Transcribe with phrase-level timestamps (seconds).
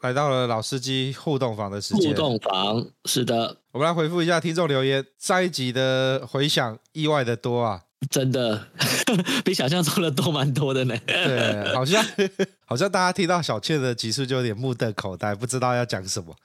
[0.00, 2.10] 来到了老司机互动房的时间。
[2.10, 5.04] 互动房，是的，我们来回复一下听众留言。
[5.18, 7.82] 上一集的回响意外的多啊。
[8.10, 8.68] 真的
[9.42, 10.94] 比想象中的多蛮多的呢。
[11.06, 12.04] 对，好像
[12.66, 16.36] 好像大家听到小倩的集数就有点目瞪口呆，不知道要讲什么。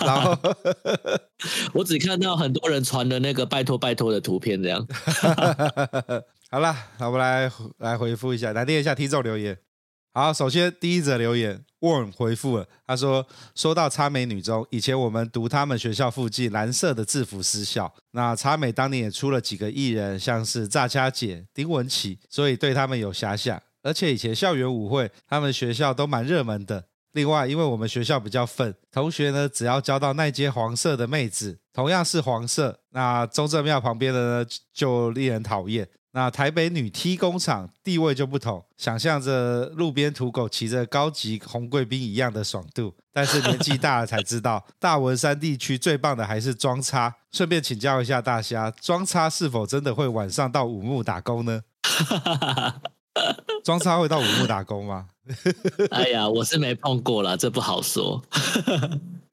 [0.00, 0.38] 然后
[1.74, 4.86] 我只看到很多人传的那个拜托拜托的图片，这样。
[6.50, 9.58] 好了，那我们来来回复一下，来念一下听众留言。
[10.14, 23.60] 好，首先第一则留言，Warren 回复了，他说：“说到插美女中，以前我们读他们学校附近蓝色的制服私校，那插美当年也出了几个艺人，像是炸虾姐、丁文琪，所以对他们有遐想。
[23.82, 26.84] 而且以前校园舞会，他们学校都蛮热门的。
[27.12, 47.14] 另外，因为我们学校比较粉，同学呢只要交到那间黄色的妹子，同样是黄色，那中正庙旁边的呢就令人讨厌。”那台北女 T 工厂地位就不同，想象着路边土狗骑着高级红贵宾一样的爽度，但是年纪大了才知道，大文山地区最棒的还是装叉。
[47.30, 51.62] 顺便请教一下大虾，装叉是否真的会晚上到五木打工呢？
[53.62, 55.06] 装叉会到五木打工吗？
[55.90, 58.20] 哎呀，我是没碰过啦，这不好说。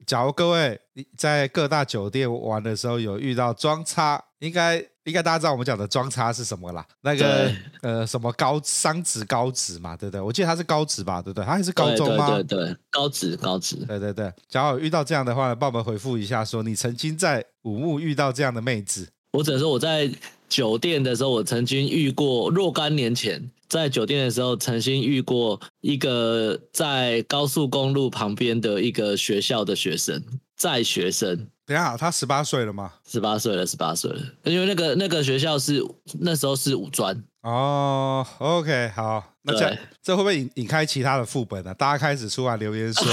[0.08, 0.80] 假如各位
[1.16, 4.84] 在各大酒店玩的时候有遇到装叉，应该。
[5.04, 6.86] 应该大家知道我们讲的装叉是什么啦？
[7.00, 10.20] 那个呃，什么高商职高职嘛，对不对？
[10.20, 11.46] 我记得他是高职吧，对不对？
[11.46, 12.26] 他还是高中吗？
[12.26, 13.76] 对对对，高职高职。
[13.86, 19.08] 对对对，假如遇到这样的话，帮我们回复一下，说你曾经在五木遇到这样的妹子。
[19.32, 20.10] 我只能说我在
[20.46, 30.22] 酒店的时候，我曾经遇过若干年前，在酒店的时候曾经遇过一个在高速公路旁边的一个学校的学生，
[30.56, 31.48] 在学生。
[31.68, 32.94] 等下，他十八岁了吗？
[33.06, 34.18] 十八岁了，十八岁了。
[34.44, 35.84] 因为那个那个学校是
[36.20, 38.26] 那时候是五专哦。
[38.38, 41.74] OK，好，那这对这会不会引引开其他的副本呢？
[41.74, 43.06] 大家开始出来留言说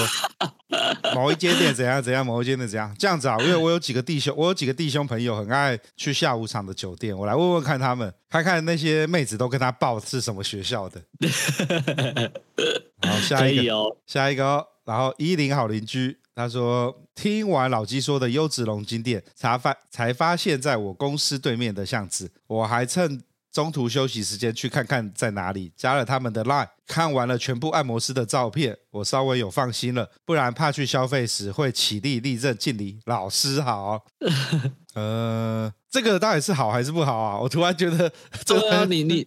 [1.14, 3.38] 某一间店怎样怎样，某一间店怎样这样子啊？
[3.42, 11.02] 因为我有几个弟兄，我有几个弟兄朋友很爱去下午场的酒店，我来问问看他们，看看那些妹子都跟他报是什么学校的。
[13.06, 14.66] 好，下一个，哦、下一个哦。
[14.86, 16.18] 然后一零好邻居。
[16.36, 23.24] 他说：“听完老鸡说的优质龙金店，才发才发现在我公司对面的巷子，我还趁
[23.54, 34.06] 中途休息时间去看看在哪里，加了他们的 line，看完了全部按摩师的照片，我稍微有放心了，不然怕去消费时会起立立正敬礼，老师好。
[34.94, 37.40] 呃，这个到底是好还是不好啊？
[37.42, 38.12] 我突然觉得，
[38.46, 39.26] 对啊，你你，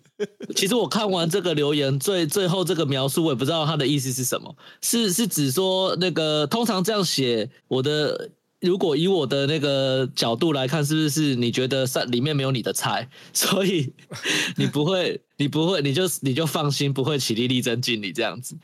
[0.55, 8.31] 其实我看完这个留言最最后这个描述，我也不知道他的意思是什么，是是指说那个通常这样写我的。
[8.61, 13.93] 如果以我的那个角度来看，是不是你觉得里里面没有你的菜， 所以
[14.57, 18.59] 你不会，你不会，你就你就放心，不会起立力争敬礼这样子。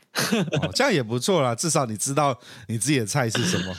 [0.61, 3.73] 哦， 这样也不错啦，至少你知道你自己的菜是什么。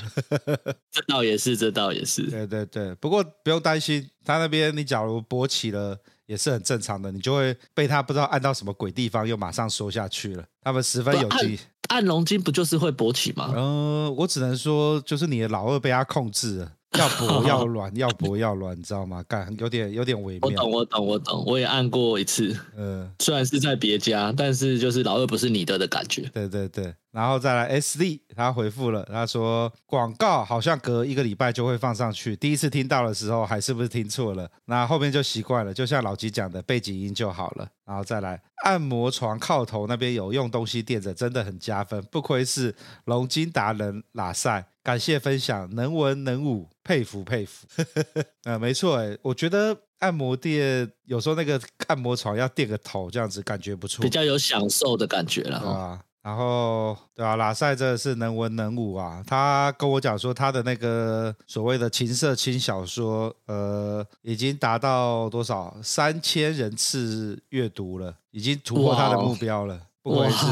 [0.91, 2.23] 这倒也是，这倒也是。
[2.31, 5.99] 对对对，不过不用担心，他那边你假如勃起了。
[6.27, 10.45] 也是很正常的，你就会被他不知道按到什么鬼地方，又马上缩下去了。
[10.63, 13.53] 他们十分有机，按龙筋不就是会勃起吗？
[13.57, 16.73] 嗯、呃，我只能说，就是你的老二被他控制了。
[16.97, 19.23] 要薄要软，要薄要软，你知道吗？
[19.29, 20.49] 干有点有点微妙。
[20.49, 21.45] 我懂，我懂，我懂。
[21.47, 26.23] 我也按过一次，嗯，虽然是在别家，但是就是老二不是你的的感觉。
[26.33, 32.37] 对对对，然后再来 SD，他回复了，他说广告好像隔一个礼拜就会放上去。
[32.37, 34.47] 第一次听到的时候还是不是听错了？
[34.67, 37.67] 那后面就习惯了，就像老吉讲的背景音就好了。
[37.87, 42.75] 然后再来按摩床靠头那边有用东西垫着，真的很加分，不愧是
[43.07, 44.63] 龙筋达人拉塞。
[44.83, 47.67] 感谢分享，能文能武，佩服佩服。
[48.45, 55.59] 呃，没错，哎，我觉得按摩店有时候那个按摩床要垫个头，这样子感觉不错，比较有享受的感觉了。
[55.59, 59.23] 啊，然后对啊，拉塞真的是能文能武啊。
[59.25, 69.81] 他跟我讲说，他的那个所谓的情色轻小说，呃，已经达到多少三千人次阅读了，已经突破他的目标了。
[70.03, 70.47] 不愧是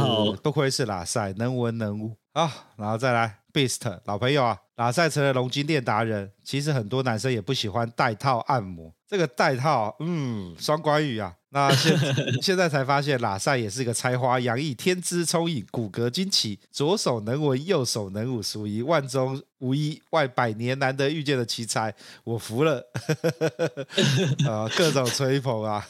[0.44, 2.48] 不愧是拉塞，能文能武啊。
[2.76, 3.40] 然后再来。
[3.54, 6.32] Beast 老朋友啊，拉塞成了龙筋店达人。
[6.42, 11.32] 其实很多男生也不喜欢带套按摩，这个带套，嗯，双关语啊。
[11.54, 11.96] 那现
[12.42, 22.84] 现在才发现，拉塞也是个才华洋溢、天资聪颖、骨骼惊奇、左手能文、右手能武，属于万中无一、万百年难得遇见的奇才，我服了。
[24.44, 25.86] 啊， 各种吹捧啊！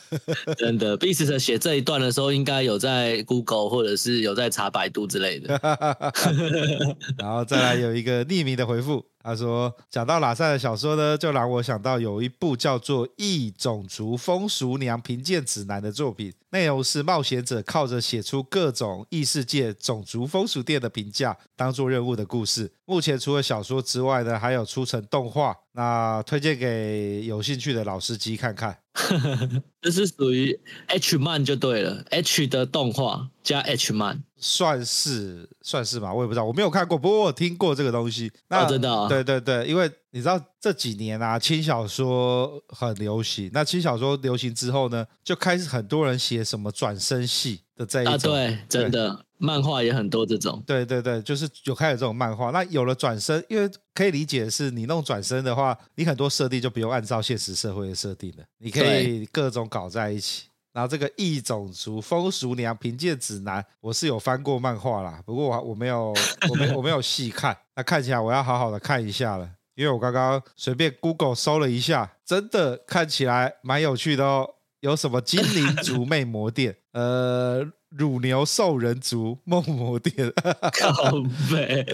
[0.58, 5.58] 真的，Beast 写这一段的时候，应该有在 Google 或者是有在查百度之类的。
[7.16, 9.06] 然后再来有一个匿名的回复。
[9.24, 22.70] 他说：“讲到拉萨的小说呢，就让我想到有一部叫做《异种族风俗娘评鉴指南》的作品，内容是冒险者靠着写出各种异世界种族风俗店的评价当做任务的故事。
[22.84, 28.76] 目前除了小说之外呢，还有出成动画，那推荐给有兴趣的老司机看看。”
[29.82, 38.30] 这是属于 H 漫就对了，H 的动画加 H 漫，算是算是吧，我也不知道，我没有看过，不过我听过这个东西。
[38.48, 43.50] 那、哦、真的、哦，对对对，因为你知道这几年啊，轻小说很流行。
[43.52, 49.24] 那轻小说流行之后呢，就开始很多人写什么转身戏的这一种，啊、对，真的。
[49.44, 52.50] 漫画也很多这种，对对对，就是有开始这种漫画。
[52.50, 60.44] 那有了转身，因为可以理解的是，你弄转身的话，你很多设定就不用按照现实社会的设定了，你可以各种搞在一起。
[60.72, 66.12] 然后这个异种族风俗娘凭借指南，我是有翻过漫画啦，不过我我没有
[66.50, 67.56] 我没我没有细看。
[67.76, 74.50] 那看起来我要好好的看一下了，因为我刚刚随便 Google 搜了一下，真的看起来蛮有趣的哦。
[74.80, 76.76] 有什么精灵族魅魔店？
[76.92, 77.64] 呃。
[77.96, 80.32] 乳牛兽人族梦魔店，
[80.80, 81.12] 靠
[81.48, 81.84] 北，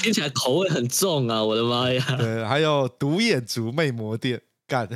[0.00, 1.44] 听起来口味很重啊！
[1.44, 2.02] 我的妈呀！
[2.16, 4.88] 对，还有独眼族魅魔店，干，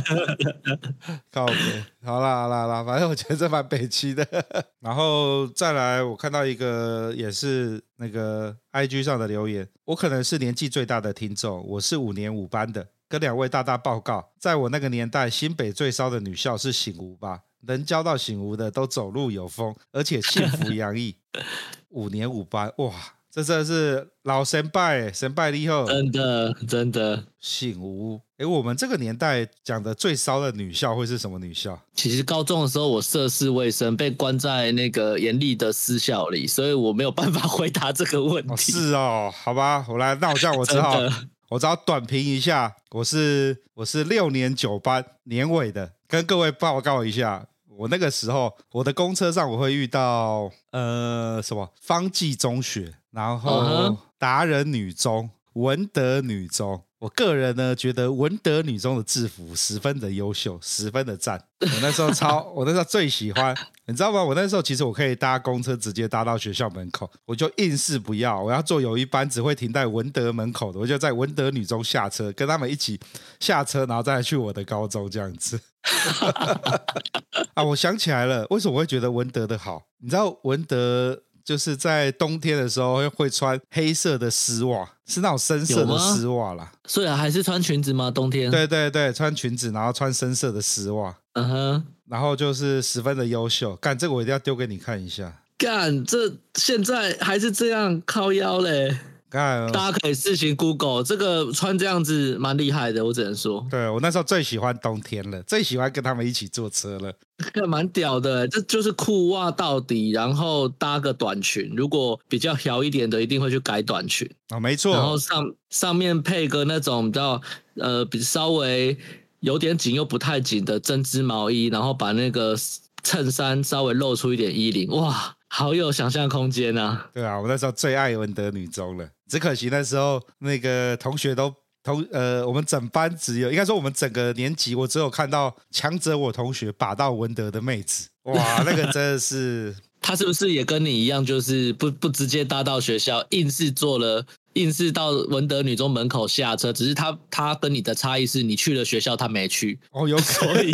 [1.30, 1.54] 靠北，
[2.02, 4.26] 好啦好啦好啦，反正我觉得这蛮北七的。
[4.80, 17.40] 然后再来，我看到一个也是那个 IG 上的留言，我可能是年纪最大的听众，我是五年五班的，跟两位大大报告，在我那个年代，新北最骚的女校是醒吾吧。
[17.66, 21.16] 能交到醒吾的都走路有风，而且幸福洋溢。
[21.90, 22.92] 五年五班，哇，
[23.30, 28.20] 这真的是老神拜，神拜以后，真的真的醒吾。
[28.38, 31.80] 哎，我们这个年代讲的最骚的女校会是什么女校？
[31.94, 38.52] 其实高中的时候我涉世未深，被关在那个严厉的私校里，所以我没有办法回答这个问题。
[38.52, 40.96] 哦是哦，好吧，我来，那我这样我只好
[41.50, 42.76] 我只好短评一下。
[42.92, 47.46] 我是我是六年九班年尾的，跟各位报告一下。
[47.80, 56.82] 我那个时候，我的公车上我会遇到呃什么方济中学，然后达人女中、文德女中。
[57.00, 61.42] 我个人呢觉得文德女中的制服十分的优秀，十分的赞。
[61.58, 63.56] 我那时候超，我那时候最喜欢，
[63.86, 64.22] 你知道吗？
[64.22, 73.00] 我那时候其实我可以搭公车直接搭到学校门口，我就硬是不要，我要坐有一班只会停在文德门口的，我就在文德女中下车，跟他们一起
[73.40, 75.58] 下车，然后再去我的高中这样子。
[77.54, 79.84] 啊，我想起来了，为什么我会觉得文德的好？
[80.02, 81.22] 你知道文德？
[81.50, 86.70] 就是在冬天的时候会会穿黑色的丝袜，是那种深色的丝袜啦。
[86.86, 88.08] 所以还是穿裙子吗？
[88.08, 88.48] 冬天？
[88.48, 91.12] 对对对，穿裙子，然后穿深色的丝袜。
[91.32, 93.74] 嗯哼，然后就是十分的优秀。
[93.74, 95.42] 干，这个我一定要丢给你看一下。
[95.58, 98.96] 干，这现在还是这样靠腰嘞。
[99.30, 103.64] 大家可以自行 Google 这个穿这样子蛮厉害的，我只能说。
[103.70, 107.12] 对，我那时候最喜欢冬天了，最喜欢跟他们一起坐车了，
[107.68, 108.48] 蛮屌的。
[108.48, 114.92] 这就是裤袜到底，然后搭个短裙，如果比较小一点的，一定会去改短裙啊、哦，没错。
[114.92, 117.40] 然后上上面配个那种比较
[117.76, 118.98] 呃，比稍微
[119.40, 122.56] 有点紧又不太紧的针织毛衣，然后把那个
[123.02, 125.34] 衬衫稍微露出一点衣领，哇！
[125.52, 127.10] 好有想象空间啊！
[127.12, 131.52] 对啊，我那时候最爱文德女中了，只可惜那时候那个同学都
[131.82, 144.24] 同呃，我们整班只有应该说我们整个年级，我只有看到强者我同学把到文德的妹子，哇， 那个真的是他是不是也跟你一样，就是不不直接搭到学校，硬是做了。
[144.54, 150.72] 硬是到文德女中门口下车，只是他他跟你的差异是你去了学校，他没去哦，有所以，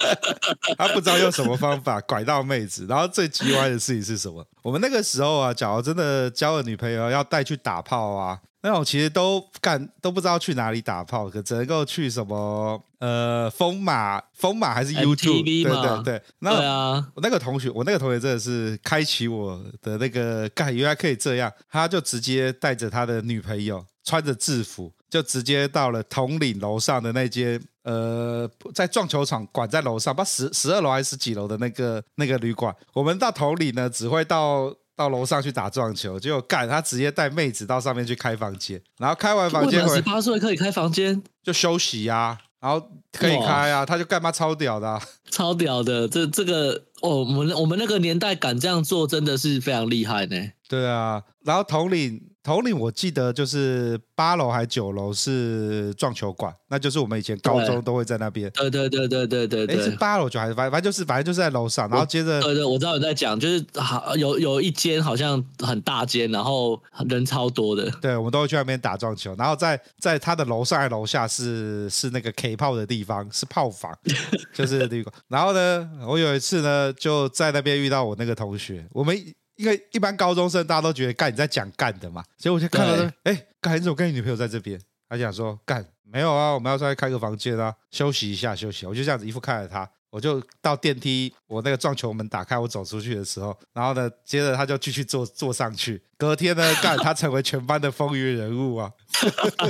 [0.76, 2.86] 他不知道用什么方法拐到妹子。
[2.88, 4.46] 然后最奇怪的事情是什么？
[4.62, 8.38] 我们那个时候啊，假如真的交了女朋友要带去打炮啊。
[8.60, 15.44] 那种其实都干都不知道去哪里打炮，可只能够去什么呃风马风马还是 YouTube？
[15.44, 16.22] 对对对。
[16.40, 21.52] 那对啊，我那个同学，我那个同学真的是开启我的那个干，原来可以这样。
[21.70, 32.74] 他就直接带着他的女朋友，穿着制服，就直接到了统领楼上的那间呃，在撞球场管在楼上，不十十二楼还是十几楼的那个那个旅馆。
[32.92, 34.74] 我们到统领呢，只会到。
[34.98, 42.38] 到楼上去打撞球，结果干他直接带妹子到上面去开房间，然后开完房间回来，十八岁可以开房间，就休息呀、啊。
[42.60, 45.00] 然后可以开啊，他就干嘛超屌的、啊，
[45.30, 50.36] 超屌的，这这个哦，我们我们那个年代敢这样做，真的是非常厉害呢。
[50.68, 52.20] 对啊，然后统领。
[52.48, 58.50] 统领我记得就是八楼还九楼是撞球馆，那就是我们以前高中都会在那边。
[58.50, 59.82] 对对对对对对对。
[59.82, 62.40] 是八楼就还是反反正就是反正就是在楼上，然后接着。
[62.42, 67.90] 对对，我知道你在讲，就是好有有一间好像很大间，然后人超多的。
[68.00, 73.96] 对，我们都会去那边打撞球，然后在在他的楼上还楼下是是那个 K 炮的地方，是炮房，
[74.54, 75.14] 就是旅馆。
[75.28, 79.16] 然后呢，我有一次呢就在那边遇到我那个同学，我们。
[79.58, 84.80] 因为一般高中生大家都觉得干你在讲干的嘛，所以我就看到说，哎，干你怎么跟你女朋友在这边？
[85.08, 88.86] 他讲说干没有啊，我们要出来开个房间啊，休息一下休息。
[88.86, 96.00] 我就这样子一副看着他，我就到电梯，我那个撞球门打开，我走出去的时候，然后呢，接着他就继续坐坐上去。
[96.16, 98.92] 隔天呢，干他成为全班的风云人物啊，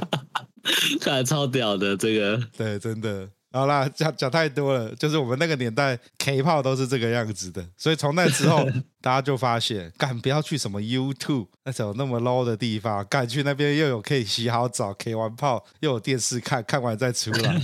[1.00, 3.30] 看来超屌的这个，对，真的。
[3.50, 8.66] 好啦，讲讲太多了，就是我们那个年代 K 炮都是这个样子的，所以从那之后，
[9.00, 17.54] 大家就发现，干不要去什么 YouTube 那种那么 low 的地方，干去那边又有可以洗好澡、K 完炮，又有电视看，看完再出来。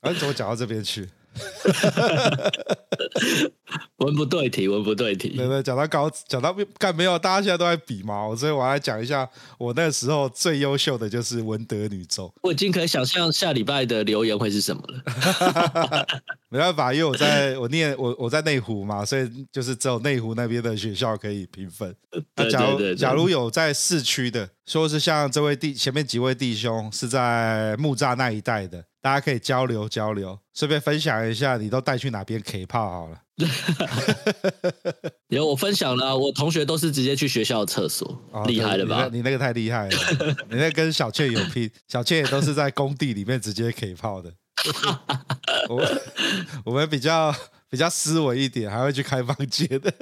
[0.00, 1.08] 啊， 怎么讲到这边去？
[3.98, 5.30] 文不对题，文不对题。
[5.30, 9.28] 对对，讲到高，讲到干没有，大家现在都在比嘛，所以我来讲一下，
[9.58, 12.32] 我那个时候最优秀的就是文德女中。
[12.42, 16.06] 我已经可以想象下礼拜的留言会是什么了。
[16.48, 21.94] 没办法，因为我在我念我我在内湖嘛，所以就是只有内湖那边的学校可以评分。
[22.36, 28.84] 那假如假如有在市区的，说是像这位弟前面几位弟兄是在木栅那一带的。
[29.00, 33.16] 大家可以交流交流，顺便分享一下你都带去哪边 K 炮好了。
[35.28, 39.08] 有我分享了，我同学都是直接去学校的厕所，哦、厉害了吧？
[39.10, 39.96] 你那，个太厉害了，
[40.50, 44.34] 你那跟小倩有拼，小倩也都是在工地里面直接 K 炮的。
[45.70, 45.88] 我
[46.64, 47.34] 我们比较
[47.70, 49.92] 比较斯文一点，还会去开房间的。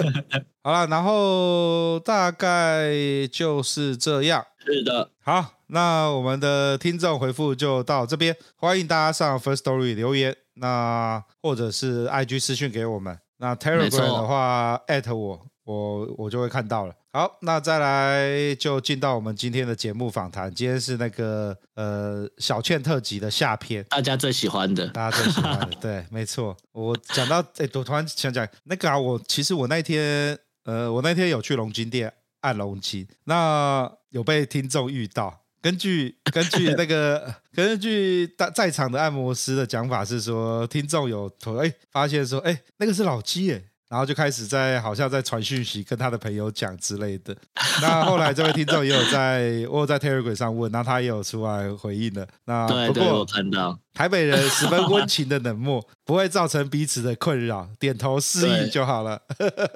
[0.62, 2.90] 好了，然后大概
[3.30, 4.44] 就是这样。
[4.64, 5.52] 是的，好。
[5.68, 16.94] 那我们的听众回复就到这边，欢迎大家上 First Story 留言，那或者是 IG 私讯给我们，那 Telegram 的话艾特我，我我就会看到了。
[17.12, 26.56] 好，那再来就进到我们今天的节目访谈，今天是那个呃小倩特辑的下篇，大家最喜欢的，大家最喜欢的，对，没错。
[26.72, 35.42] 我讲到哎，我突然想讲那个啊，我其实我那天呃，我那天有去龙津店按龙筋，那有被听众遇到。
[35.62, 41.28] 根据根据那个根据在在场的按摩师的讲法是说，听众有
[41.60, 47.36] 哎发现说哎那个是老鸡哎，然后就开始在好像在传讯息跟他的朋友讲之类的。
[47.82, 52.26] 那后来这位听众也有在我有在 Telegram 上问，那他也有出来回应了。
[52.44, 53.78] 那对，对，我看到。
[53.94, 59.18] 台北人十分温情的冷漠， 不会造成彼此的困扰，点头示意就好了。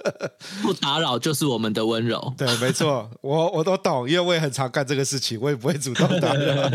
[0.60, 2.34] 不打扰就是我们的温柔。
[2.36, 6.70] 对，没错，我我都懂，因为我也很常干这个事情，我也不会主动打扰。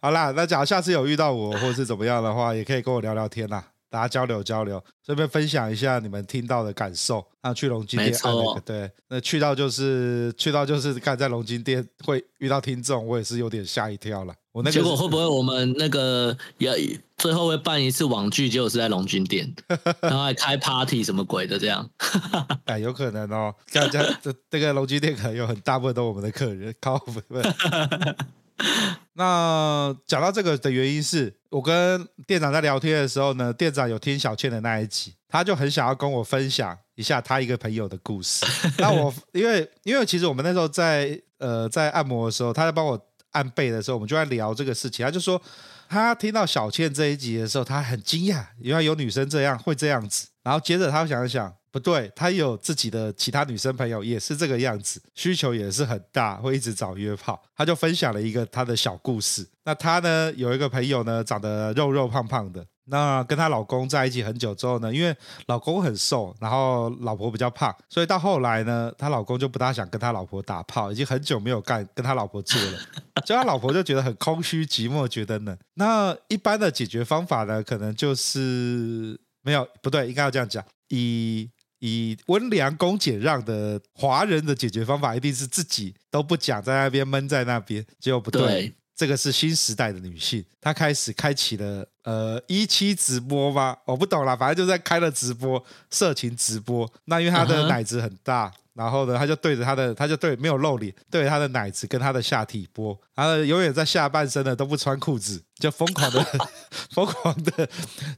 [0.00, 3.62] 好啦，那假如下次有遇到我或是怎么样的话，也可以跟我聊聊天啦。
[3.88, 7.24] 大家交流交流，顺便分享一下你们听到的感受。
[7.42, 14.34] 那去龙金店按那个，对，那去到就是去到就是看在龙金店会遇到听众，我也是有点吓一跳了。
[14.52, 19.54] 我那个结果会不会我们那个也最后会办一次网剧，结果是在龙筋店，
[20.00, 21.88] 然后还开 party 什么鬼的这样？
[22.64, 23.54] 哎，有可能哦。
[23.66, 27.44] 这样这样，这这个龙筋店可能有很大部分都我们的客人，靠我们。
[29.16, 38.44] 那讲到这个的原因是，我跟店长在聊天的时候呢，店长有听小倩的那一集，他就很想要跟我分享一下他一个朋友的故事。
[38.78, 43.00] 那我因为因为其实我们那时候在呃在按摩的时候，他在帮我
[43.32, 45.04] 按背的时候，我们就在聊这个事情。
[45.04, 45.40] 他就说
[45.88, 50.28] 他听到小倩这一集的时候，他很惊讶，原来有女生这样会这样子。
[50.42, 51.52] 然后接着他想一想。
[51.76, 57.38] 不对，他有自己的其他女生朋友，也是这个样子，需求也是很大，会一直找约炮。
[57.54, 59.46] 他就分享了一个他的小故事。
[59.62, 62.64] 那他呢，有一个朋友呢，长得肉肉胖胖的。
[62.86, 65.14] 那跟她老公在一起很久之后呢，因为
[65.48, 72.78] 老公很瘦，然后老婆比较胖，所以到后来呢，她老公就不大想跟他老婆打炮，已经很久没有干跟他老婆做了，
[73.26, 75.58] 所以他老婆就觉得很空虚寂寞，觉得冷。
[75.74, 81.50] 那一般的解决方法呢，可能就是没有，不对，应该要这样讲，以。
[81.78, 87.84] 以温良恭俭让的华人的解决方法，一定是自己都不讲，在那边闷在那边。
[87.98, 93.76] 结果不对，对，这个是新时代的女性，她开始开启了呃一期直播吗？
[93.84, 96.90] 我不懂啦，反正就在开了直播，色情直播。
[97.04, 106.22] 那因为她的奶子很大，然后呢，他就对着他的，他就对没有露脸，对着他的奶子跟他的下体播，然后永远在下半身呢都不穿裤子，就疯狂的
[106.92, 107.66] 疯狂的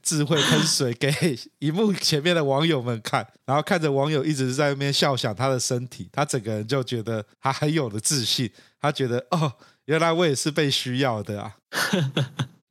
[0.03, 8.51] 智慧喷水给荧幕前面的网友们看，然后看着网友一直在那边笑想他的身体，他整个人就觉得他很有了自信，
[8.81, 9.53] 他觉得哦，
[9.85, 11.55] 原来我也是被需要的啊，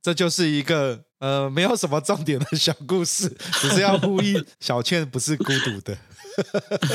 [0.02, 5.96] 这就是一个呃没有什么重点的小故事，只是要呼吁小倩不是孤独的。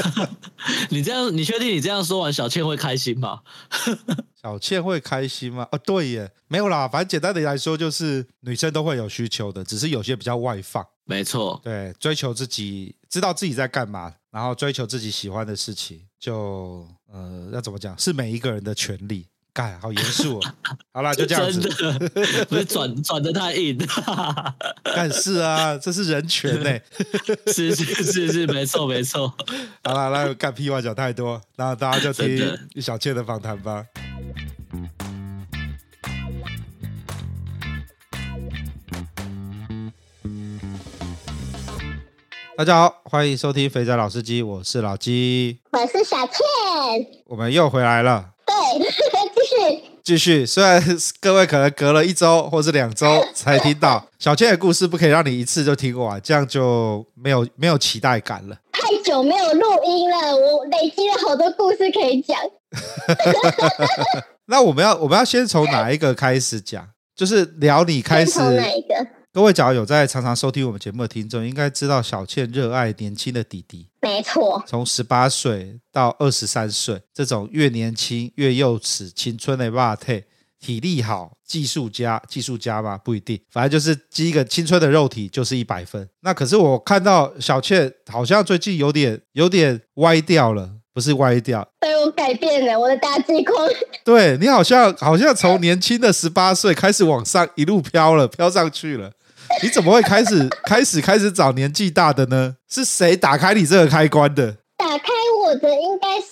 [0.90, 3.42] 你这样，你确定你这样说完，小倩会开心吗？
[4.42, 5.68] 小倩会开心吗？
[5.72, 10.86] 啊，对耶，没有啦，反正简单的来说，就是女生都会有需求的，只是有些比较外放。
[11.06, 19.28] 没错，对，追求自己，知道自己在干嘛，然后追求自己喜欢的事情，就呃，要怎么讲，是每一个人的权利。
[19.54, 20.42] 干，好严肃哦！
[20.92, 21.62] 好啦，就这样子。
[21.62, 22.10] 真的，
[22.46, 23.78] 不是转 转的太硬。
[24.84, 26.80] 但是啊，这是人权呢。
[27.46, 29.32] 是是是是，没错没错。
[29.84, 33.86] 好啦，那干屁话讲太多，那大家就听小倩的访谈吧。
[42.58, 46.44] 大家好，欢迎收听肥仔老司机，我是老鸡，我是小倩，
[47.28, 48.32] 我们又回来了。
[48.48, 48.54] 对。
[50.04, 50.84] 继续，虽然
[51.22, 58.58] 各位可能隔了一周或是两周才听到小倩的故事，不可以让你一次就听完，这样就没有没有期待感了。
[58.74, 62.38] 太久没有录音了，我累积了好多故事可以讲。
[64.48, 66.86] 那我们要我们要先从哪一个开始讲？
[67.16, 68.40] 就是聊你开始。
[68.40, 69.08] 哪一个？
[69.34, 73.90] 各位假如有在常常收听我们节目的听众，应该知道小倩热爱年轻的弟弟。
[74.00, 80.24] 没错，从十八岁到二十三岁，这种越年轻越幼齿、青春的肉体，
[80.60, 86.08] 体力好、技术佳、技术佳吧，不一定，反正就是第一个青春的肉体就是一百分。
[86.22, 93.68] 那可是我看到小倩好像最近有点有点歪掉了，不是歪掉，被我改变了我的大计框。
[94.06, 99.12] 对，你好像好像从年轻的十八岁开始往上一路飘了，飘上去了。
[99.62, 102.56] 你怎么会开始 开始开始找年纪大的呢？
[102.70, 104.58] 是谁打开你这个开关的？
[104.78, 106.28] 打开我的应该是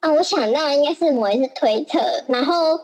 [0.00, 2.78] 啊，我想到应该是某一次推特，然后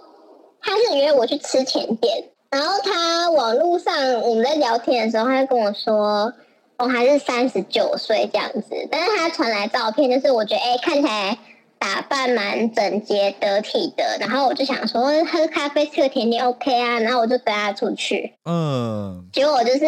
[0.61, 6.33] 他是约我去吃甜点，然后他网络上我们在聊天的时候，他就跟我说，
[6.79, 11.39] 我还是三十九岁这样子，但是他传来照片，就是我觉得哎，看起来。
[11.87, 19.87] 打扮蛮整洁得体的，然后我就想说喝咖啡吃个甜点 OK 啊，然后我就跟他出去，嗯，结果我就是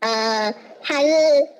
[0.00, 1.08] 呃，他是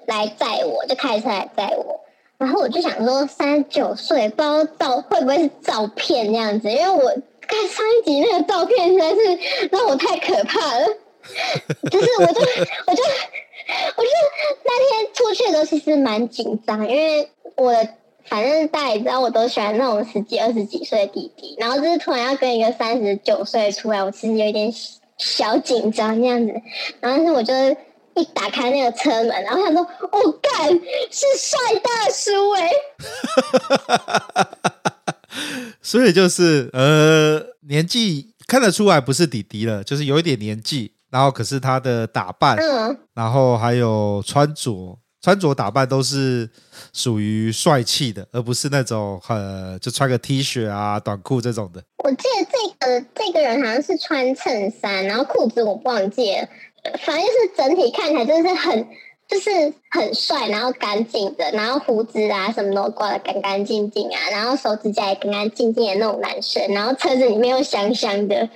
[0.07, 2.01] 来载我，就开车来载我，
[2.39, 7.11] 然后我就想说三十九岁，不知道照会不会是照片那样子，因为我
[7.47, 10.87] 看上一集那个照片实在是让我太可怕了，
[11.93, 12.41] 就是我就
[12.87, 13.03] 我就
[13.97, 14.09] 我就
[14.65, 17.87] 那天出去的时候其实蛮紧张，因为我的。
[18.29, 24.73] 反正大家也知道，我都喜欢那种十几、二十几岁的弟弟，然后就是突然要跟一个三十九岁出来，我其实有一点
[25.17, 26.53] 小紧张那样子。
[27.01, 27.55] 然后是我就
[28.15, 30.69] 一打开那个车门，然后他说：“哦，干，
[31.11, 32.73] 是帅大叔哎、欸！
[35.81, 44.99] ”所以就是呃，年纪看得出来不是弟弟了，就是有一点年纪，然后可是他的打扮，嗯，然后还有穿着。
[45.27, 46.49] 穿着打扮都是
[46.93, 51.83] 属于帅气的，而不是那种呃，就穿个 T 恤啊、短裤这种的。
[52.05, 56.49] 我记得这个这个人好像是穿衬衫，然后裤子我忘记了，
[57.05, 58.87] 反正就是整体看起来就是很
[59.27, 59.51] 就是
[59.91, 68.49] 很帅，然后干净的，然后胡子啊什么都刮得干干净净啊，然后手指甲也干干净净的那种男生，然后车子里面又香香的。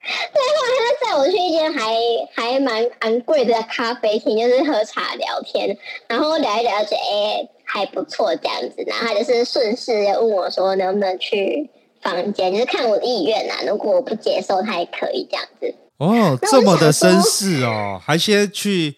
[0.00, 1.94] 对，后来他带我去一间还
[2.34, 11.68] 还蛮昂贵的咖啡厅，就是喝茶聊天，然后聊一聊就哎还不错这样子，然后他就是顺势问我说能不能去
[12.00, 15.74] 房间，就是看我的意愿呐，如果我不接受他也可以这样子。
[15.98, 18.96] 哦，这么的绅士哦，还先去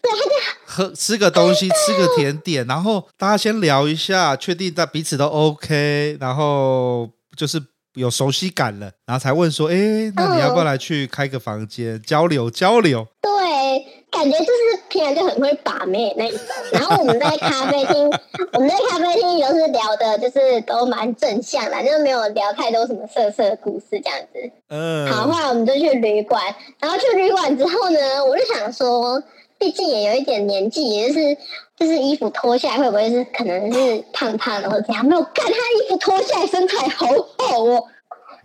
[0.67, 7.61] 喝吃个东西，吃个甜点，然后大家先聊一下，确定在彼此都 OK，然后就是。
[7.95, 16.41] 有熟悉感了，然后才问说：“哎，那你要不要来去开个房间、嗯、交流交流？”对，感觉就是平常就很会把妹那一种。
[16.73, 18.11] 然后我们在咖啡厅，
[18.55, 24.51] 我们在咖啡厅都是聊的，就是都蛮正向的，就是没有聊太多什么色色的故事这样子。
[24.69, 25.07] 嗯。
[25.11, 26.43] 好，后来我们就去旅馆，
[26.79, 29.23] 然后去旅馆之后呢，我就想说，
[29.59, 31.37] 毕竟也有一点年纪，也就是
[31.81, 35.03] 就是衣服脱下来会不会是可能是胖胖的或者怎样？
[35.03, 37.07] 没有，看他衣服脱下来身材好
[37.39, 37.85] 好哦。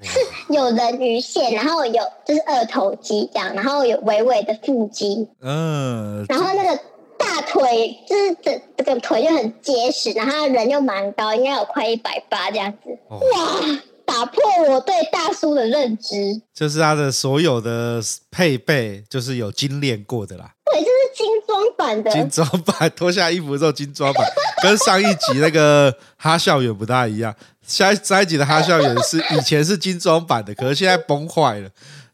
[0.01, 0.19] 是
[0.53, 6.79] 有人鱼线，然后有就是二头肌这样，然后有微微的腹肌，嗯，然后那个
[7.17, 12.97] 大腿就是这这个腿就很结实，然后他人又蛮高，应该有快一百八这样子。
[13.09, 13.81] 哦、哇！
[14.05, 20.51] 打破我对大叔的认知，就是他的所有的配备，就是有精炼过的啦。
[20.65, 22.11] 对，就是精装版的。
[22.11, 24.25] 精装版，脱下衣服之后精装版，
[24.63, 27.33] 跟上一集那个哈校园不大一样。
[27.65, 31.69] 下上一集的哈校园是以前是精装版的，可是现在崩坏了。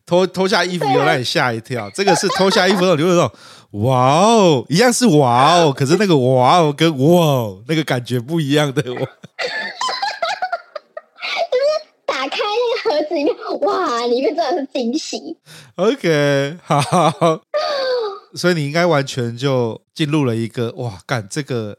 [0.05, 3.31] 脱脱下衣服又让你吓一跳，这个是脱下衣服之后，你会说
[3.71, 8.83] 哇哦，一样是哇哦，可是那个哇哦跟哇哦那个感觉不一样的。
[12.05, 15.37] 打开那个盒子里面，哇，里面真的是惊喜。
[15.75, 16.81] OK，好，
[18.35, 21.77] 所以你应该完全就进入了一个哇，干这个，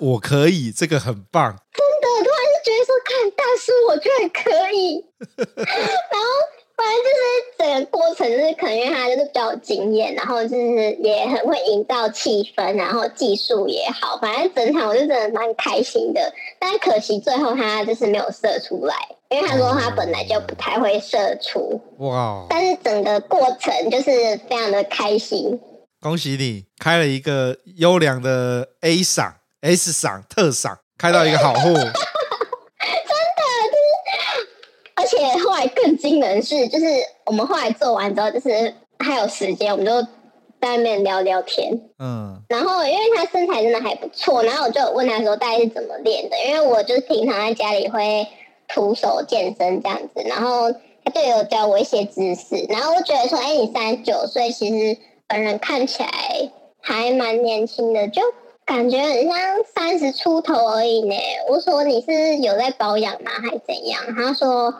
[0.00, 1.56] 我可以，这个很棒。
[1.72, 5.04] 真的，突然就觉得说，看大叔，我居然可以。
[5.56, 6.28] 然后，
[6.76, 7.22] 反正就是
[7.58, 16.32] 整个过程，就是可能因为他就是比较有经验，然后就是也很会营造气氛，然后技术也好，反正整场我就真的蛮开心的。
[16.58, 18.94] 但可惜最后他就是没有射出来。
[19.30, 24.12] 因为他说他本来就不太会射出哇，但是整个过程就是
[24.48, 25.58] 非常的开心。
[26.00, 31.62] 恭喜你开了一个优良的 A 赏、S 赏、特赏，开到一个好货。
[31.72, 31.90] 真的，
[33.72, 34.48] 就是，
[34.94, 36.84] 而且后来更惊人是，就是
[37.24, 40.02] 我们后来做完之后，就是还有时间，我们就
[40.60, 41.72] 在外面聊聊天。
[41.98, 48.28] 嗯，然后因为他身材真的还不错，然后我就问他说大概是怎么练的，因为我就是平常在家里会。
[48.74, 50.72] 徒手健身这样子，然后
[51.04, 56.10] 他就有教我一些知识，然后我觉得说，哎，你三十九岁，其实本人看起来
[56.80, 58.20] 还蛮年轻的，就
[58.64, 59.36] 感觉很像
[59.74, 61.14] 三十出头而已呢。
[61.48, 64.02] 我说你是有在保养吗，还是怎样？
[64.16, 64.74] 他说，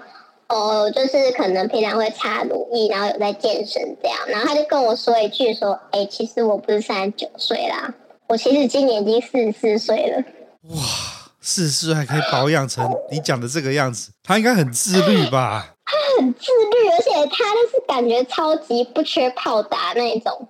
[0.49, 4.19] 哦，就是可能平常会擦乳液，然后有在健身这样。
[4.27, 7.95] 然后他就跟我说一句说，哎，其实我不是三十九岁啦，
[8.27, 10.25] 我其实今年已经四十四岁了。
[10.71, 11.14] 哇！
[11.47, 15.75] 四十岁还可以保养成你讲的这个样子，他应该很自律吧？
[15.85, 20.49] 他很自律，而且他就是感觉超级不缺炮打那种。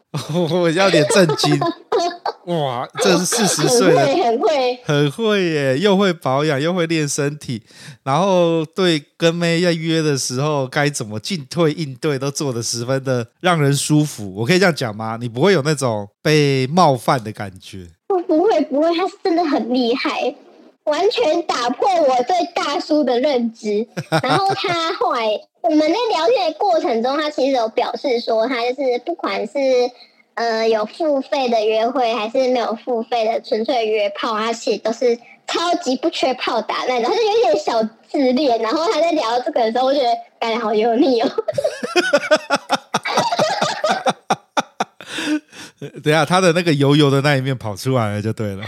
[0.53, 1.59] 我要点震惊！
[2.47, 5.79] 哇，这是四十岁了，很会，很会耶！
[5.79, 7.61] 又会保养，又会练身体，
[8.05, 14.33] 然后对跟妹要约的时候该怎么进退应对，都做得十分的让人舒服。
[14.37, 15.19] 我可以这样讲吗？
[15.21, 17.89] 你不会有那种被冒犯的感觉？
[18.09, 20.33] 我不会，不会，他是真的很厉害。
[20.85, 23.87] 完全打破我对大叔的认知，
[24.23, 25.29] 然后他后来
[25.63, 29.53] 我们在聊天的过程中，他其实有表示说，他就是不管是
[30.35, 38.61] 呃有付费的约会，还是没有付费的纯粹约炮，他其实都是超级不缺炮打那种，他就有点小自恋。
[38.61, 41.31] 然后他在聊这个的时候，我觉得感觉好油腻哦。
[46.03, 48.63] 等下，他的那个油油的那一面跑出来了，就对了。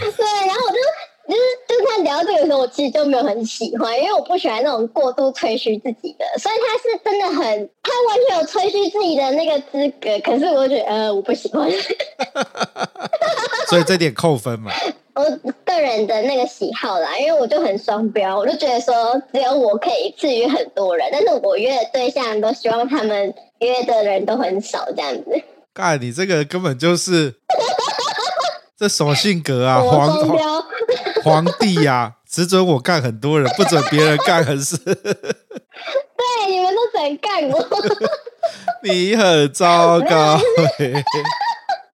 [2.07, 6.25] 聊这个时候，我其实就没有很喜欢，因为我不喜欢那种过度吹嘘自己的。
[6.39, 10.17] 所以他是真的很，他完全有吹嘘自己的那个资格。
[10.23, 11.69] 可是我觉得，呃，我不喜欢。
[13.69, 14.71] 所以这点扣分嘛？
[15.13, 15.23] 我
[15.65, 25.41] 个人的那个喜好啦，因为我就很双标，我就觉得说，只有我可以一次约很多人，但是我约的对象都希望他们约的人都很少，这样子。
[25.73, 27.33] 干，你这个根本就是
[28.77, 29.81] 这什么性格啊？
[29.81, 30.63] 黄标。
[31.27, 34.77] 皇帝呀、啊，只准我干很多人，不准别人干很事。
[34.77, 34.93] 对，
[36.49, 37.67] 你们都想干我。
[38.83, 40.39] 你很糟糕。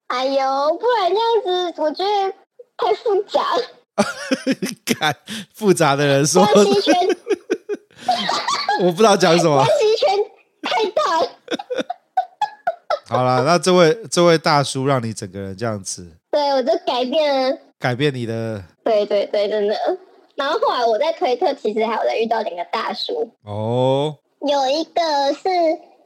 [0.06, 1.26] 哎呦，不然这样
[1.74, 2.32] 子，我觉得
[2.76, 3.62] 太复杂了。
[4.98, 5.16] 干
[5.54, 6.46] 复杂的人说。
[8.80, 9.56] 我不知道讲什么。
[9.56, 10.08] 关系圈
[10.62, 11.28] 太大了。
[13.06, 16.16] 好了，那这位这位大叔让你整个人这样子。
[16.34, 17.56] 对，我就改变了。
[17.78, 18.60] 改变你的。
[18.82, 19.76] 对对对，真的。
[20.34, 25.48] 然后后来我在推特，其实还有在遇到两个大叔哦，有一个是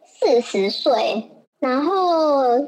[0.04, 2.58] 四十岁，然后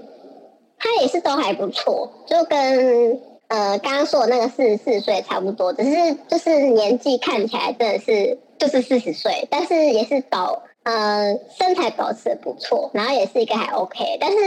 [0.79, 14.39] 他也是都还不错，就跟呃刚刚说的那个四十四岁差不多，只是就是年纪看起来真的是就是四十岁，但是也是保呃身材保持的不错，然后也是一个还 OK，但是。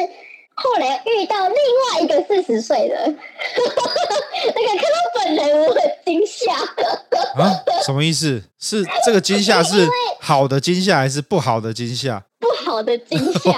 [0.56, 6.54] 后来遇到另外一个四十岁的， 那个看到本人我很惊吓。
[6.54, 7.52] 啊？
[7.84, 8.42] 什么意思？
[8.60, 9.88] 是这个惊吓 是
[10.20, 12.24] 好的惊吓还是不好的惊吓？
[12.40, 13.52] 不好的惊吓。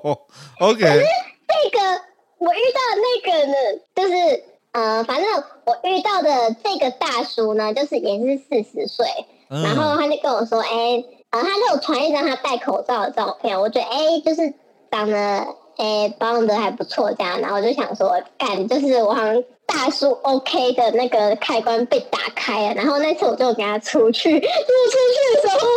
[0.60, 0.80] OK。
[0.80, 1.04] 可是
[1.48, 2.00] 这个
[2.38, 3.54] 我遇到的那个呢，
[3.94, 9.06] 就是呃，反正我遇到的这个大叔呢，就是也是四十岁，
[9.50, 14.54] 嗯、然后他就跟我说，哎，呃，他就传一张他戴口罩的照片，我觉得，哎，就是
[14.90, 15.46] 长得。
[15.78, 25.68] 诶保养的还不错这样，然后我就想说，干就是我好像大叔 OK 的那个开关被打开了，然后那次我就跟他出去，就 出去的时候，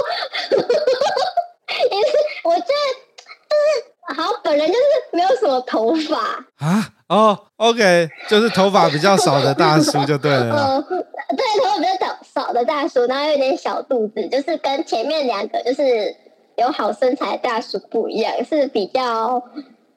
[1.96, 2.76] 也是我觉得
[3.50, 4.82] 就是好，本人就是
[5.12, 6.18] 没有什么头发
[6.66, 10.82] 啊，哦，OK，就是头发比较少的大叔就对了， 呃，
[11.36, 16.16] 对，头发比较少少的大叔，然后有点小肚子，就是跟前面两个就是。
[16.58, 19.44] 有好身材的大叔不一样，是比较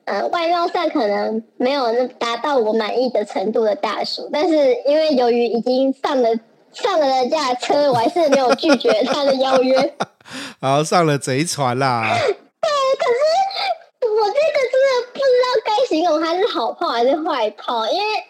[0.09, 6.31] 呃外貌上可能没有那达到我满意的程度的大叔，但是因为由于已经上了
[6.73, 9.95] 上了人家的车，我还是没有拒绝他的邀约。
[10.61, 12.03] 好，上了贼船啦。
[12.09, 18.25] 对，可是我这个真的不知道该形容他是好炮还是坏炮，因为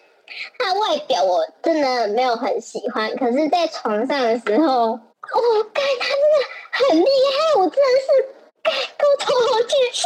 [0.57, 4.99] 他外表我真的没有很喜欢，可是在床上的时候。
[5.31, 5.39] 哦，
[5.73, 6.37] 该他真的
[6.71, 8.07] 很厉害，我真的是
[8.63, 10.01] 该高潮好几次。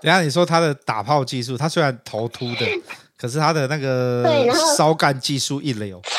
[0.00, 2.66] 等下你说他的打炮技术，他虽然头秃的，
[3.18, 4.24] 可是他的那个
[4.76, 6.10] 烧干技术一流，超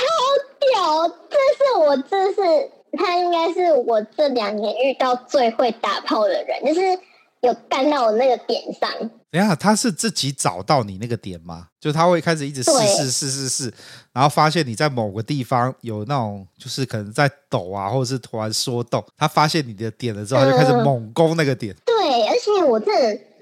[0.60, 1.08] 屌！
[1.30, 7.00] 这是我这是他应该是我这两年遇到最会打炮的人，就是。
[7.42, 8.92] 有干到我那个点上。
[9.32, 11.68] 等下，他是自己找到你那个点吗？
[11.80, 13.74] 就他会开始一直试试试试试，
[14.12, 19.02] 然后发现你在某个地方有那种，就是可能在抖啊，或者是突然缩动。
[19.18, 21.74] 他发现你的点了之后，他就开始猛攻那个点。
[21.74, 22.92] 呃、对，而且我这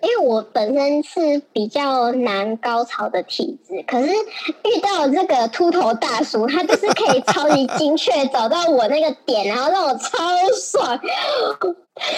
[0.01, 10.17] 因为我本身是比较难高潮的体质，可是遇到这个秃头大叔，他就是可以超级精确找到我那个点，然后让我超
[10.55, 10.99] 爽。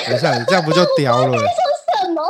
[0.07, 1.37] 等一下，你这样不就 屌了？
[1.37, 2.21] 说什么？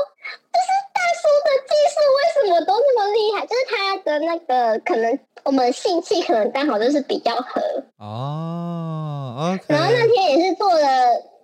[0.52, 3.46] 就是大叔的技术为什么都那么厉害？
[3.48, 7.62] 就是他的那个可能我们性器可能刚好就是比较合
[7.98, 9.58] 哦。
[9.68, 10.80] 然后那天也是做了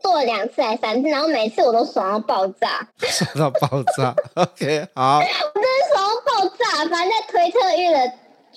[0.05, 4.15] 做了两次还三次，然后每次我都爽到爆炸， 爽到爆炸。
[4.35, 5.17] OK，好。
[5.17, 7.99] 我真的爽到爆炸，反正在推特遇了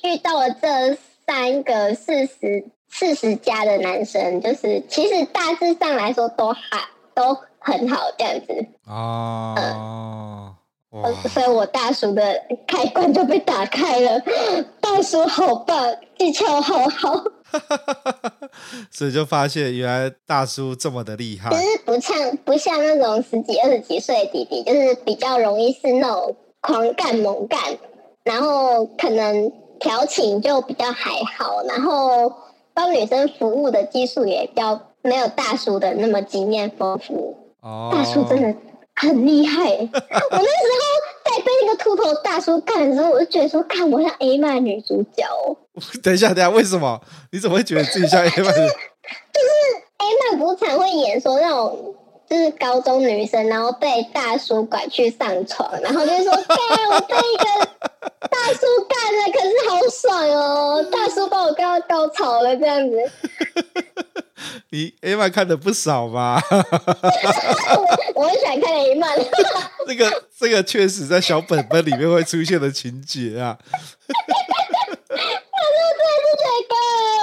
[0.03, 6.61] 遇到了这三个四十四十加的男生，就是其实大致上来说都还。
[7.15, 10.55] 都很好，这样子哦，
[10.93, 14.21] 嗯、所以，我大叔的开关就被打开了。
[14.81, 17.25] 大叔好棒，技巧好好，
[18.91, 21.51] 所以就发现原来大叔这么的厉害。
[21.51, 27.61] 就是不像不像那种十几二十几岁的弟弟，就是比较容易是那种狂干猛干，
[28.25, 32.33] 然后可能调情就比较还好，然后
[32.75, 34.81] 帮女生服务的技术也比较。
[35.01, 37.93] 没有大叔的那么经验丰富，oh.
[37.93, 38.53] 大叔真的
[38.97, 39.71] 很厉害。
[39.71, 40.43] 我那时候
[41.29, 45.25] 在被那个秃头大叔干的时候，我就觉得说，看我像 A 漫女主角。
[45.25, 45.57] 哦
[46.03, 47.01] 等一下，等一下，为什么？
[47.33, 48.37] 你怎么会觉得自己像 A 漫？
[48.37, 48.57] 就是
[49.99, 51.95] A 漫不是常会演说那种，
[52.29, 56.57] 就是高中女生，然后被大叔拐去上床，然后就说，干
[56.93, 57.45] 我被一个
[58.29, 62.97] 大叔干了，可是好爽哦，大叔把我干到高潮了，这样子。
[64.71, 66.41] 你 A 漫看的不少吧？
[68.15, 69.11] 我很喜欢看 A 漫。
[69.87, 73.57] 这个这个确实在小本本里面会出现的情节啊。
[73.59, 75.25] 我真
[75.99, 76.75] 的是觉得，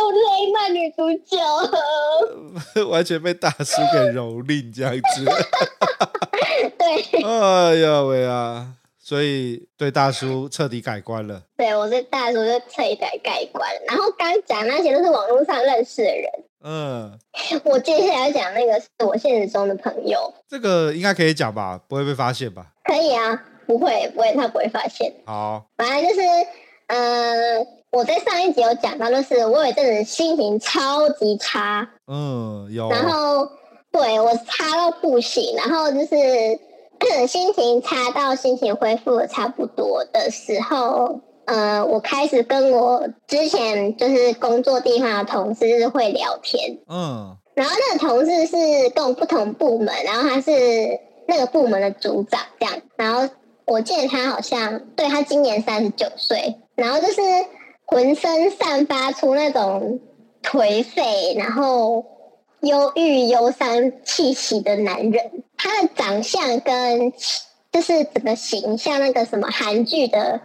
[0.06, 5.02] 我是 A 漫女主角，完全被大叔给蹂躏这样子。
[6.78, 7.22] 对。
[7.24, 8.68] 哎呀喂啊！
[9.08, 11.40] 所以对大叔彻底改观了。
[11.56, 13.70] 对，我对大叔就彻底改观。
[13.86, 16.28] 然后刚讲那些都是网络上认识的人。
[16.64, 17.20] 嗯，
[17.66, 21.80] 我接下来要讲那个是我现实中的朋友，这个应该可以讲吧？
[21.88, 22.66] 不会被发现吧？
[22.84, 25.14] 可以啊，不会，不会，他不会发现。
[25.28, 26.22] 好，反正就是，
[26.88, 33.48] 嗯、呃，我在上一集有讲到，就是我有一阵子心情超级差，嗯，有，然后
[33.92, 36.60] 对我差到不行，然后就是
[37.28, 41.22] 心情差到心情恢复的差不多的时候。
[41.46, 50.52] 呃，我开始跟我之前就是工作地方的同事会聊天，嗯，然后那个同事是跟我不同部门，然后他是
[51.28, 53.30] 那个部门的组长这样，然后
[53.66, 57.22] 我记得他好像对他今年三十九岁，然后就是
[57.86, 60.00] 浑身散发出那种
[60.42, 62.04] 颓废，然后
[62.66, 67.14] 忧郁忧伤气息的男人，他的长相跟
[67.72, 70.42] 就是整个形象那个什么韩剧的。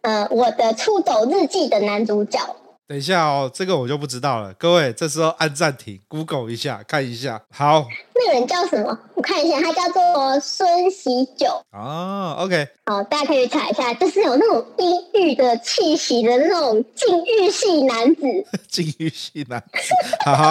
[0.00, 2.38] 呃，我的出走日记的男主角。
[2.86, 4.54] 等一下哦，这个我就不知道了。
[4.54, 7.42] 各位，这时候按暂停，Google 一下，看一下。
[7.50, 8.96] 好，那个人叫什么？
[9.14, 11.60] 我看一下，他叫做孙喜九。
[11.72, 12.68] 哦，OK。
[12.86, 18.22] 好，大家可以查一下，就是有那种阴郁的气息的那种禁欲系男子。
[18.70, 20.36] 禁欲系男子，好。
[20.36, 20.44] 好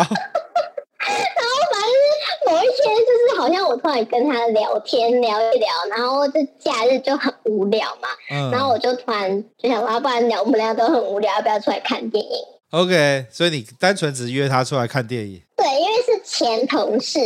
[1.07, 12.31] 然后反正某一天就是好像我突然跟他聊天聊一聊，然后这假日就很无聊嘛，嗯，然后我就突然就想，要不然聊我们俩都很无聊，要不要出来看电影
[12.71, 15.41] ？OK，所以你单纯只约他出来看电影？
[15.55, 17.19] 对，因为是前同事，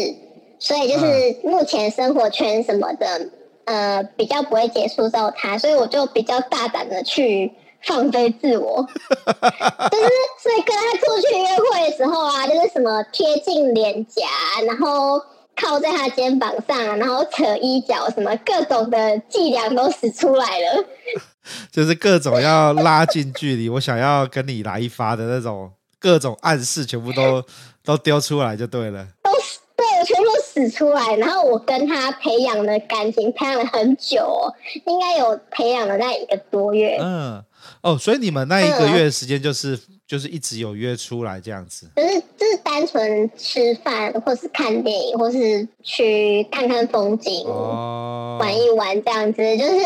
[0.60, 1.08] 所以就是
[1.44, 3.18] 目前生活圈什么的，
[3.66, 7.52] 嗯、呃，比较不会接触到他，所以我就比较大胆的去。
[7.84, 10.06] 放飞自我， 就是
[10.40, 14.22] 所以跟他出去约会的时候啊，就是什么贴近脸颊，
[14.68, 15.20] 然后
[15.56, 20.86] 靠在他肩膀上，然后扯衣角，什么各种的伎俩都使出来了，
[21.72, 27.44] 就是各种要拉近距离，我想要跟你来一发的那种各种暗示，全部都
[27.86, 29.32] 都丢出来就对了，都
[29.76, 31.16] 对，全部使出来。
[31.16, 34.54] 然后我跟他培养的感情培养了很久哦，
[34.86, 37.44] 应该有培养了那一个多月，嗯。
[37.84, 49.80] 哦，所以你们那一个月的时间就是、嗯、就是一直有约出来这样子，就是就是单纯吃饭，或是看电影，或是去看看风景，哦，玩一玩这样子，就是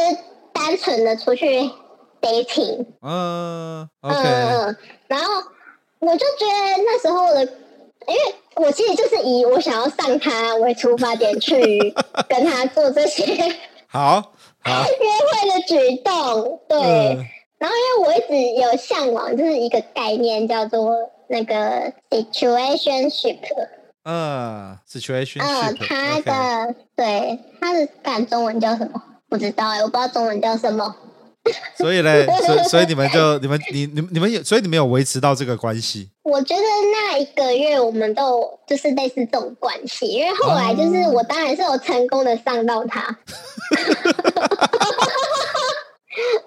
[0.52, 1.70] 单纯的出去
[2.22, 2.86] dating。
[3.02, 4.18] 嗯，OK。
[4.18, 4.78] 嗯，
[5.08, 5.34] 然后
[6.00, 11.56] 我就觉得那时候的，因为我其实就是以我想要上他为出发点去
[12.28, 13.24] 跟他做这些
[13.88, 16.78] 好好约会的举动，对。
[16.78, 17.26] 嗯
[17.58, 20.94] 然后，因为我一直有向往，就是一个概念叫做
[21.30, 23.40] 那个 situationship。
[24.04, 25.42] 嗯，situationship。
[25.42, 26.76] 嗯，它的、okay.
[26.96, 29.02] 对，它的干中文叫什么？
[29.30, 30.96] 不知道哎，我不知道中文叫什么。
[31.78, 36.10] 所以嘞， 所以所以你们就你们你你你们有，所以你们有维持到这个关系？
[36.24, 43.16] 我觉得那一个月我们都就是类似这种关系，因为后来就是我当然是有成功的上到他。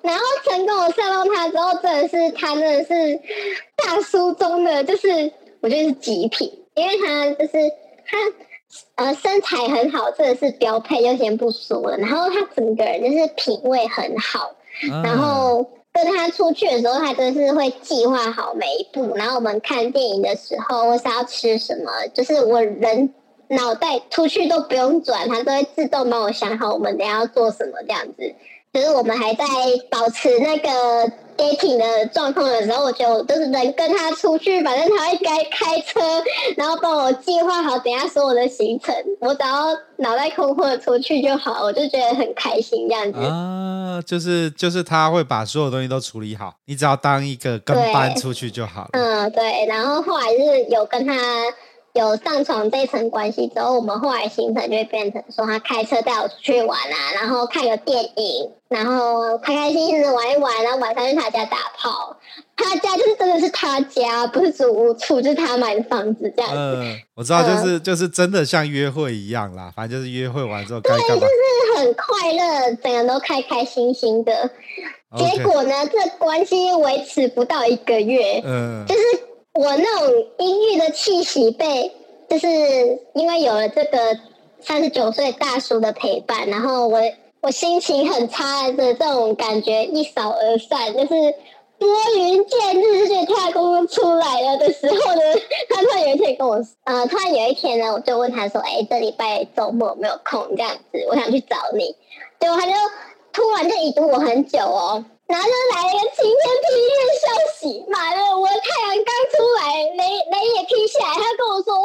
[0.03, 3.21] 然后成功的上到他之后，真的是他真的是
[3.77, 7.53] 大叔中的，就是我觉得是极品，因为他就是
[8.07, 8.17] 他
[8.97, 11.97] 呃身材很好，这个是标配，就先不说了。
[11.99, 14.55] 然后他整个人就是品味很好，
[15.03, 19.15] 然后跟他出去的时候，他真的是会计划好每一步。
[19.17, 23.13] 然后我们看电影的时候，或是要吃什么，就是我人
[23.49, 28.35] 脑袋出去都不用转，他都会自动帮我想好我们等下要做什么这样子。
[28.73, 29.45] 就是我们还在
[29.91, 30.69] 保持那个
[31.37, 36.01] dating 的状况的时候，我就就是能跟他出去，反正他会开开车，
[36.57, 43.19] 然后帮我计划好等下所有的行程，我只要脑袋空空的出去就好，我就觉得很开心这样子。
[43.21, 48.91] 啊，就是就是他会把所有东西都处理好，你只要当一个跟班出去就好了。
[48.93, 49.67] 嗯，对。
[49.67, 51.15] 然后后来就是有跟他。
[51.95, 62.17] 有上床这层关系之后，我们后来行程就会变成说，他开车带我出去玩啊，然后看个电影，然后开开心心的玩一玩，然后晚上去他家打炮。
[62.57, 66.57] 他家就是真的是他家，不是租屋处，就是他买的房子这样子。
[66.57, 71.25] 嗯，我知道，就是、嗯、就是真的像约会一样啦，反正就是约会完之后，对，就是
[71.77, 74.51] 很快乐，整个人都开开心心的。
[75.17, 79.28] 结果呢，这关系维持不到一个月，嗯，就是。
[79.59, 81.91] 我那种阴郁的气息被，
[82.31, 82.47] 就是
[83.13, 84.17] 因为有了这个
[84.61, 87.01] 三十九岁大叔的陪伴，然后我
[87.41, 91.09] 我心情很差的这种感觉一扫而散，就是
[91.77, 95.21] 拨云见日，就是太空出来了的时候呢，
[95.69, 100.47] 他突然有一天跟我，呃，突然有一天呢，我就问他说，哎，这礼拜周末有没有空？
[100.57, 101.97] 这样子，我想去找你，
[102.39, 102.73] 结果他就
[103.33, 105.05] 突然就已读我很久哦。
[105.29, 107.29] 然后就来了一个晴天霹雳的消
[107.61, 111.13] 息，妈的，我的太阳刚出来，雷雷也劈下来。
[111.15, 111.77] 他跟我说，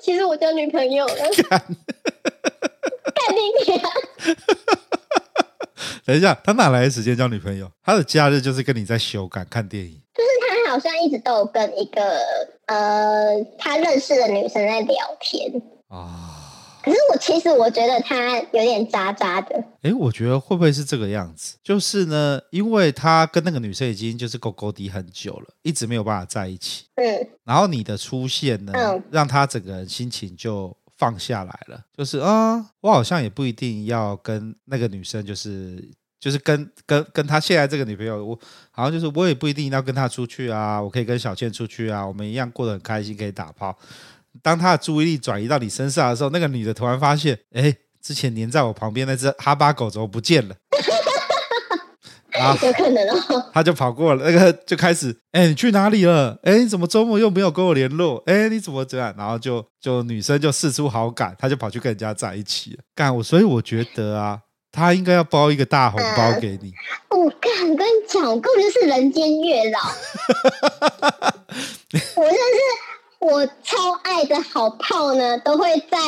[0.00, 1.14] 其实我交女朋友了。
[3.14, 3.38] 干你
[3.72, 3.80] 娘！
[6.04, 7.70] 等一下，他哪来的时间交女朋友？
[7.84, 10.02] 他的假日就是跟你在修改看电影。
[10.14, 12.02] 就是他好像一直都有跟一个
[12.66, 16.37] 呃他认识的女生在聊天啊。
[16.88, 19.62] 可是我其实我觉得他有点渣渣的。
[19.82, 21.58] 哎，我觉得会不会是这个样子？
[21.62, 26.86] 就是呢，因为他跟那个女生已经就是勾勾滴很久了，一直没有办法在一起。
[26.94, 27.28] 嗯。
[27.44, 31.84] 然后你的出现呢，嗯，让他整个人心情就放下来了。
[31.94, 35.86] 就是啊，我好像也不一定要跟那个女生，就是
[36.18, 38.38] 就是跟跟跟他现在这个女朋友，我
[38.70, 43.76] 好像就是我也不一定要跟他出去啊，我可以跟小倩出去啊，我们一样过得很开心，可以打炮。
[44.42, 50.54] 当他的注意力转移到你身上的时候，那个女的突然发现，哎，之前黏在我旁边那只哈巴狗怎么不见了？
[52.38, 53.50] 啊，有可能哦。
[53.52, 56.38] 他就跑过了，那个就开始，哎，你去哪里了？
[56.44, 58.22] 哎，你怎么周末又没有跟我联络？
[58.26, 59.12] 哎，你怎么这样？
[59.18, 62.78] 然后就就女生就试出好感，他就跑去跟人家在一起了。
[62.94, 64.38] 干我，所以我觉得啊，
[64.70, 66.72] 他应该要包一个大红包给你。
[67.10, 69.80] 我、呃、干，我跟你讲，我根本就是人间月老。
[72.14, 72.97] 我真的是。
[73.20, 75.98] 我超爱的好炮呢，都会在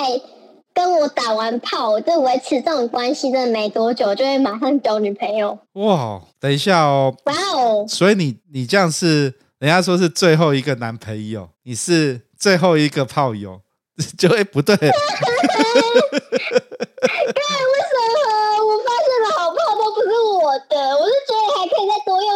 [0.73, 5.59] 跟跟我打完炮，就维持这种关系，真的没多久就会马上交女朋友。
[5.75, 13.61] 哇，等一下哦，哇哦，所以你你这样是人家说是最后一个男朋友，你是最后一个炮友，
[14.17, 14.75] 就会不对。
[14.81, 14.97] 对，为什么
[20.41, 21.40] 我的，我是觉得还可以再多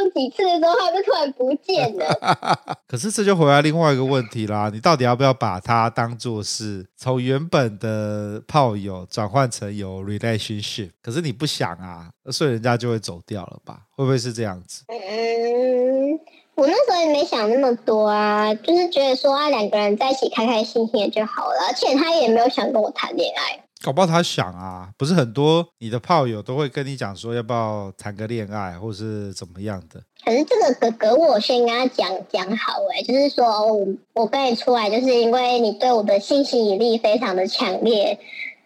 [0.05, 2.77] 用几次的时候，他就突然不见了。
[2.87, 10.91] 可是这就回来另外一个问题啦，你到底要不要把它当做是从原本的炮友转换成有 relationship？
[11.03, 13.81] 可是你不想啊，所以人家就会走掉了吧？
[13.97, 14.85] 会不会是这样子？
[14.89, 16.19] 嗯，
[16.55, 23.64] 我那时候也没想那么多啊，就是觉得说啊，两个人在一起开开心心的就好了，而且他也没有想跟我谈恋爱。
[23.85, 30.01] 搞不好他想啊，不是很多你的炮友都会跟你讲说要不要谈个恋爱，或是怎么样的。
[30.25, 38.19] 可是这个哥哥，我先跟他讲讲好哎，就是说我我跟你出来，就是因为你对我的性吸引力非常的强烈，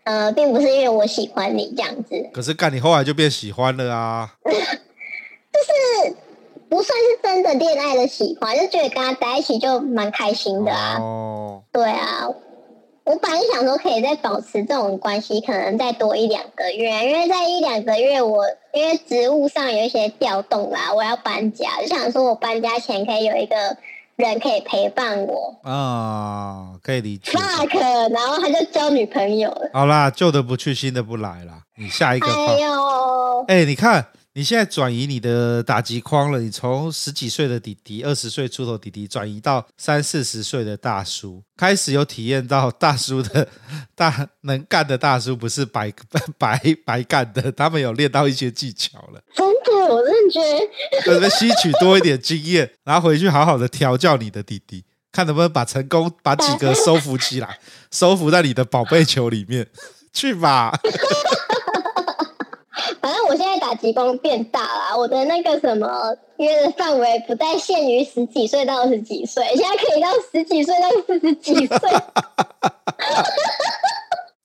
[0.04, 2.30] 呃，并不是因为我喜欢你这样子。
[2.32, 4.32] 可是干你后来就变喜欢了啊？
[4.46, 6.14] 就是
[6.68, 10.96] 不算是真的恋爱的喜欢，就觉得跟他在一起就蛮开心的啊。
[11.00, 12.28] 哦，对啊。
[13.08, 18.44] 我本来想说可以再保持这种关系，可能再多一两个月，因为在一两个月我
[18.74, 23.56] 因为职务上有一些调动啦，我要搬家，就想说我搬家前可以有一个
[24.16, 27.32] 人可以陪伴我啊，可以理解。
[27.32, 29.70] fuck，然后他就交女朋友了。
[29.72, 31.62] 好啦，旧的不去，新的不来啦。
[31.76, 32.26] 你下一个。
[32.26, 34.04] 哎呦，哎，你看。
[34.38, 43.48] 你现在转移你的打击框了，你从十几岁的弟弟、二十岁出头弟弟转移到三四十岁的大叔，开始有体验到大叔的
[43.96, 45.92] 大能干的大叔不是白
[46.38, 49.20] 白白干的，他们有练到一些技巧了。
[49.34, 50.40] 真的，我认觉
[51.02, 57.58] 准备吸取多一点经验，然后回去好好的调教你的弟弟，看能不能把成功把几个收服起来，
[57.90, 59.66] 收服在你的宝贝球里面
[60.12, 60.78] 去吧。
[63.28, 71.78] 我现在打极光变大了，我的那个什么约的范围不再限于十几岁到二十几岁，现在可以到十几岁到四十几岁。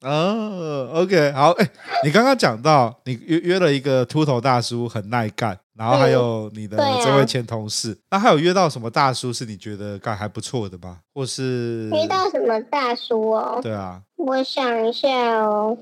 [0.05, 1.71] 哦，OK，好，哎、欸，
[2.03, 10.97] 你刚刚讲到你约约了一个秃头大叔，很耐干，然后还有你的这位前同事，嗯啊、那还有约到什么大叔是你觉得干还不错的吗？
[11.13, 13.59] 或是约到什么大叔哦？
[13.63, 15.07] 对啊，我想一下
[15.37, 15.77] 哦。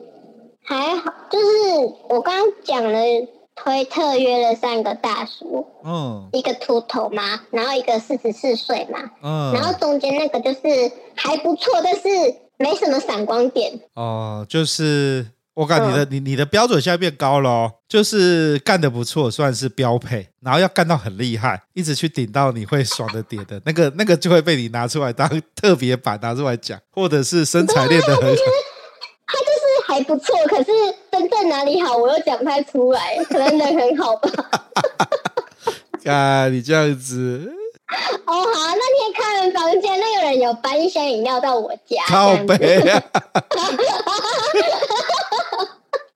[0.64, 1.45] 还好，就是
[2.09, 2.99] 我刚刚讲了
[3.55, 12.09] 推特约了三个大叔，嗯，一个秃头嘛，然后一个四十四岁嘛，嗯，然后中间那个就是还不错，但是
[12.57, 13.80] 没什么闪光点。
[13.95, 28.41] 哦，就是我感觉你的、嗯、你你的标准现在变高了哦，就是干的不错算是标配，然后要干到很厉害，一直去顶到你会爽的点的那个那个就会被你拿出来当特别版拿出来讲，或者是身材练得很好。
[29.91, 30.71] 还不错，可是
[31.11, 33.17] 真正哪里好，我又讲不太出来。
[33.25, 34.31] 可能人很好吧。
[36.09, 37.51] 啊，你这样子。
[38.25, 42.01] 哦，好，那天开门房间，那个人有搬一箱饮料到我家。
[42.07, 43.03] 靠北啊！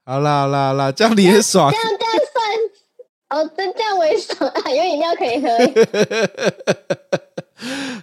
[0.05, 1.69] 好啦好啦好啦，这样你也爽。
[1.69, 2.47] 这样这样算
[3.43, 5.49] 哦，真这样我也爽啊，有饮料可以喝。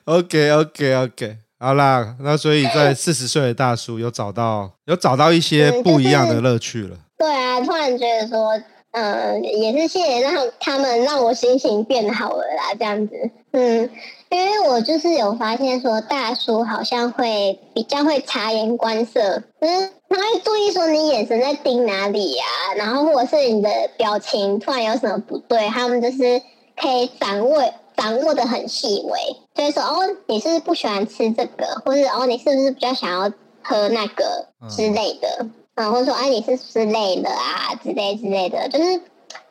[0.16, 1.38] OK OK OK。
[1.62, 6.96] 好啦，那所以在 四十岁的大叔有找到有找到一些不一样的乐趣了。
[7.16, 8.60] 对啊，突然觉得说，
[8.90, 13.14] 嗯、呃，也是谢谢让他们让我心情变好了啦，这样子。
[13.52, 13.88] 嗯，
[14.30, 26.42] 因为我就是有发现说，大叔好像会比较会察言观色，嗯他会注意说你眼神在盯哪里呀、啊，然后或者是你的表情突然有什么不对，他们就是
[26.76, 27.62] 可以掌握。
[28.03, 29.20] 掌握的很细微，
[29.55, 33.32] 所以说哦，你是不是不喜欢吃这个，或是哦，你是不是比较想要
[33.62, 39.00] 喝那个之类的，嗯，嗯，或者说哎，你是不是累了啊之类之类的，就是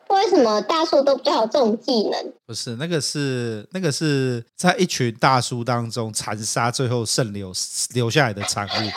[0.08, 2.32] 为什么大叔都比较有这种技能？
[2.44, 7.50] 不是那个是那个是在一群大叔当中残杀最后剩留
[7.94, 8.90] 留下来的产物。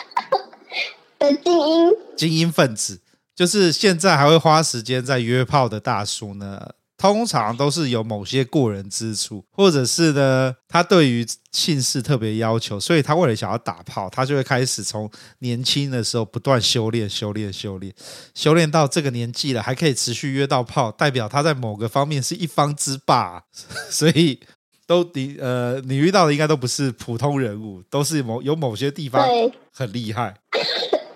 [1.18, 1.92] 的精英。
[2.14, 3.00] 精英分子，
[3.34, 6.74] 就是现在还会花时间在约炮的大叔呢。
[6.98, 17.92] 通常都是有某些过人之处，或者是呢，他对于姓氏特别要求，所以他为了想要打炮，他就会开始从年轻的时候不断修炼、修炼、修炼，
[18.34, 23.44] 修炼到这个年纪了，还可以持续约到炮，代表他在某个方面是一方之霸。
[23.90, 24.40] 所以
[24.86, 29.22] 都你呃，你遇到的应该都不是普通人物，都是某有某些地方
[29.70, 30.34] 很厉害，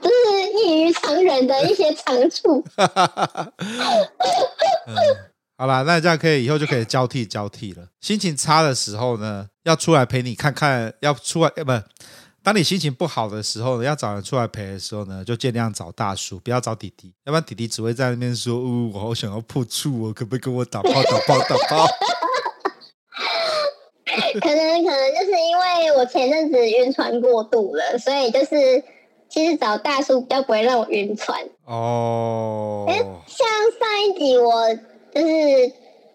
[0.03, 0.15] 就是
[0.53, 2.63] 异于常人的一些长处。
[4.87, 5.30] 嗯
[5.61, 7.87] 好啦，那这样可以，以后就可以交替交替了。
[8.01, 11.71] 心情差的时候呢，要出来陪你看看，要出来，呃，不，
[12.43, 21.87] 当你心情不好的时候呢，要找人出来陪的时候呢，就尽量找大叔，不要找弟弟，要不然弟弟只会在那边说：“哦，我好想要破处哦，可不可以跟我打炮打炮打炮？”
[24.41, 28.83] 可能可能就是因为我前阵子晕船过度了，所以就是
[29.29, 32.87] 其实找大叔比较不会让我晕船哦。
[33.27, 33.47] 像
[33.79, 34.67] 上一集我
[35.15, 35.73] 就是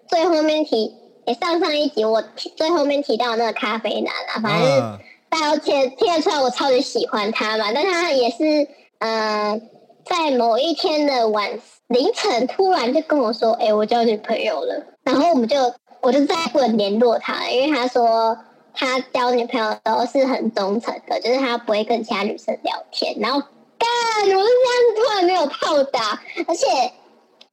[0.07, 2.23] 最后面提，诶上上一集我
[2.55, 8.67] 最后面提到那个咖啡男啊，反正大家听听得出来我超级喜欢他嘛，但他也是
[8.99, 9.61] 呃
[10.05, 15.57] 在某一天的晚凌晨突然就跟我说：“哎，我交女朋友了。”然后我们就。
[16.01, 18.37] 我就再也不能联络他，因为他说
[18.75, 23.15] 他交女朋友都是很忠诚的，就是他不会跟其他女生聊天。
[23.19, 23.39] 然后，
[23.79, 23.89] 干，
[24.21, 26.67] 我是这样子突然没有炮打，而且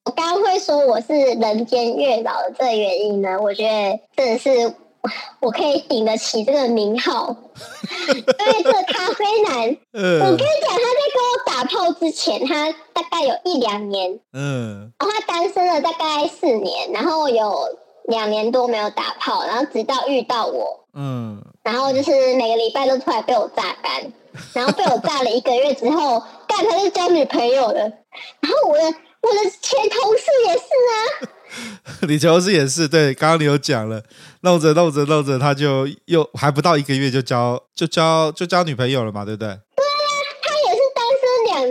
[0.04, 4.74] 我刚刚会说我是人间月老的这个原因呢，我觉得真的是
[5.40, 7.36] 我可以顶得起这个名号，
[8.08, 17.78] 因为这个咖啡男，嗯、我跟你讲，他在跟我打炮之前，他大概有一两年，嗯，然后他单身了大概四年，然后有。
[18.06, 24.12] 两年多没有打炮，然后直到遇到我，嗯，然后就是每个礼拜都出来被我榨干，
[24.52, 28.92] 然后被我榨了一个月之后，干他就交女朋友了，然后我的
[29.22, 34.02] 我的前同事也是啊，你前同事也是，对，刚刚你有讲了，
[34.40, 39.58] 弄着弄着弄着，他就又还不到一个月就交就交就交女朋友了嘛，对不对？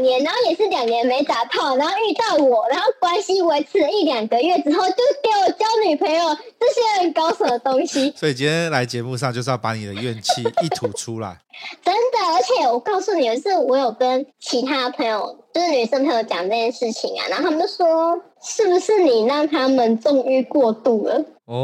[0.02, 8.12] 两年，然后也是两年没打炮，然后遇到我，然后关系维持了一两个月之后，就给我交女朋友，这些很高手的东西。
[8.18, 11.38] 所以今天来节目上就是要把你的怨气一吐出来。
[11.86, 21.24] 真的，而且我告诉你的是，我有跟其他朋友，就是女生朋友讲这件事情啊，然后他们就说，是不是你让他们纵欲过度了？
[21.46, 21.58] 哦，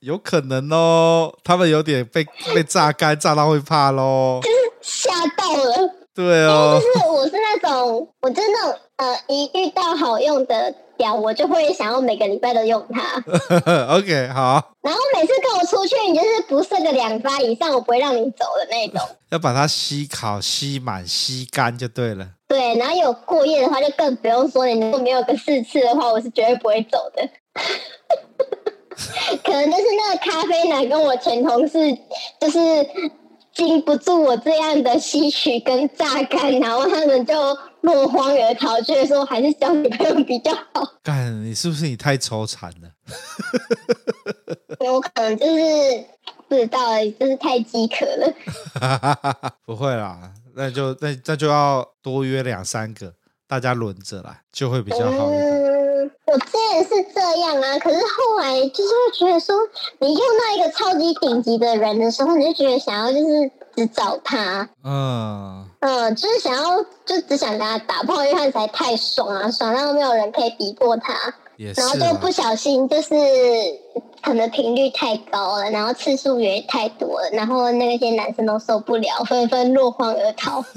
[0.00, 4.40] 有可能哦，他们有点被被榨干，榨到会怕喽。
[4.80, 13.22] 吓到了，对哦，就是我是那种，我真的呃，一遇到好用的表，我就会想要每个礼拜都用它。
[13.94, 14.72] OK，好。
[14.82, 19.00] 然后每次跟我出去，你就是不射个两发以上，我不会让你走的那种。
[19.30, 22.26] 要把它吸烤、吸满、吸干就对了。
[22.48, 24.66] 对，然后有过夜的话，就更不用说。
[24.66, 27.28] 你如果没有个四次的话，我是绝对不会走的。
[29.44, 31.78] 可能就是那个咖啡男跟我前同事，
[32.40, 32.60] 就是。
[33.52, 37.34] 经不住我这样的吸取跟榨干，然后他们就
[37.82, 40.82] 落荒而逃，觉得说还是交女朋友比较好。
[41.02, 42.88] 干，你是不是你太抽惨了？
[44.78, 45.62] 我可能就是
[46.48, 46.78] 不知道，
[47.18, 49.52] 就是太饥渴了。
[49.66, 53.12] 不会啦，那就那那就要多约两三个，
[53.46, 55.50] 大家轮着来，就会比较好一点。
[55.50, 55.69] 嗯
[56.26, 59.56] 我之前是这样啊，可是后来就是会觉得说，
[59.98, 65.69] 你用到一个超级顶级的人的时候，你就觉得想要就是只找他，嗯。
[65.80, 71.34] 嗯，就是想要就只想跟他打炮，因为他实在太爽了，爽到没有人可以比过他。
[71.76, 73.12] 然后就不小心，就是
[74.22, 80.62] 可能频率太高了，然后次数也太多了，然后那些男生都受不了，纷纷落荒而逃。
[80.62, 80.70] 后来，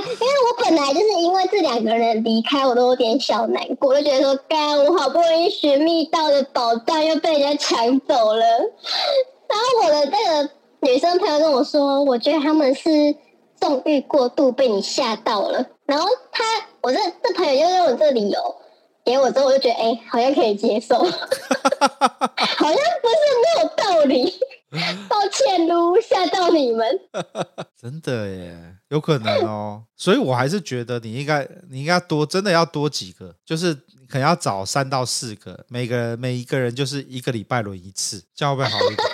[0.00, 8.42] 因为我本来就是因为这两个人离开，我都有点小难过，就觉得说，干，我好不容易寻觅到的宝藏又被人家抢走了。
[9.48, 10.50] 然后我的那个
[10.80, 12.90] 女生朋友跟我说，我觉得他们是
[13.60, 15.66] 纵欲过度被你吓到了。
[15.86, 16.44] 然后他，
[16.80, 18.38] 我这这朋友又用我这个理由。
[19.04, 24.30] 给我之后，我就觉得，哎、欸，好像可以接受， 好像不是没有道理。
[25.08, 26.86] 抱歉，噜吓到你们。
[27.80, 28.54] 真的耶，
[28.90, 29.84] 有可能哦。
[29.96, 33.74] 所以我还是觉得你应该，你应该多，真的要多几个，就是
[34.06, 39.08] 可能要找三到四个，每个人每一个人就是一个礼拜轮一次，这样会不会好一点？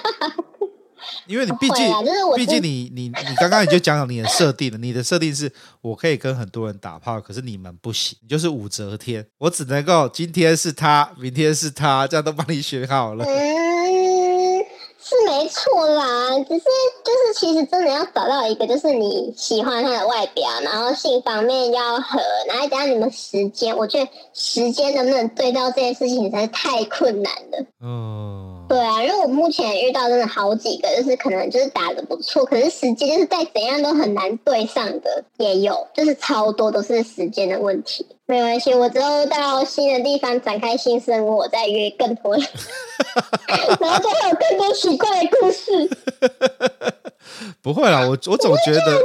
[1.26, 1.92] 因为你毕竟，
[2.36, 5.50] 毕竟你你你刚刚你就讲讲你的设定了，你的设定是
[5.80, 13.24] 我可以跟很多人打炮，可是你们不行，你就是武则天，我只能够今天是他，明天是他，这样都帮你选好了。
[13.24, 14.58] 嗯，
[15.00, 16.64] 是没错啦，只是
[17.04, 27.66] 就是其实真的要找到一个，就是你喜欢他的外表，然后性方面要合，然后加上你们时间，我觉得时间能不能对到这件事情实在是太困难了。
[27.80, 28.53] 嗯。
[28.74, 38.04] 对啊，因为我目前遇到真的好几个，就是可能就是打的不错，可是时间就是再怎样都很难对上的，也有，就是超多都是时间的问题。
[38.26, 42.44] 没关系，我之后到新的地方展开新生活，我再约更多人，
[43.78, 45.88] 然后就会有更多奇怪的故事。
[47.62, 49.00] 不会啦，我我总觉得，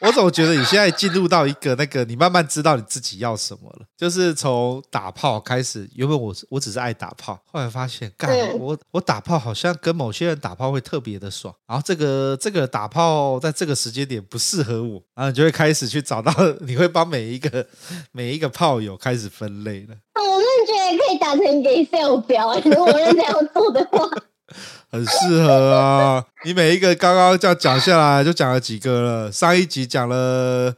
[0.00, 17.66] 我总觉得你现在进入到一个那个，你慢慢知道你自己要什么了，就是从打炮开始，原本我我只是爱打炮，后来发现，干我我打炮好像跟某些人打炮会特别的爽，然后这个这个打炮在这个时间点不适合我，然后你就会开始去找到，你会帮每一个
[18.12, 19.94] 每一个炮友开始分类了。
[20.14, 24.08] 我真的觉得可以打成 Excel 表，如果认真要做的话，
[24.90, 26.24] 很适合啊！
[26.44, 29.32] 你每一个刚刚这样讲下来，就讲了几个了？
[29.32, 30.74] 上一集讲了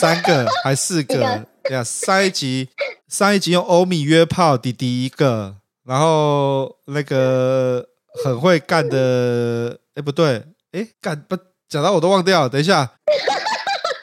[0.00, 1.44] 三个还四个？
[1.64, 2.68] 对啊，上一集
[3.08, 7.84] 上一集用欧米约炮，弟弟一个，然后那个
[8.24, 11.36] 很会干的，哎不对，哎干不
[11.68, 12.92] 讲到我都忘掉了，等一下，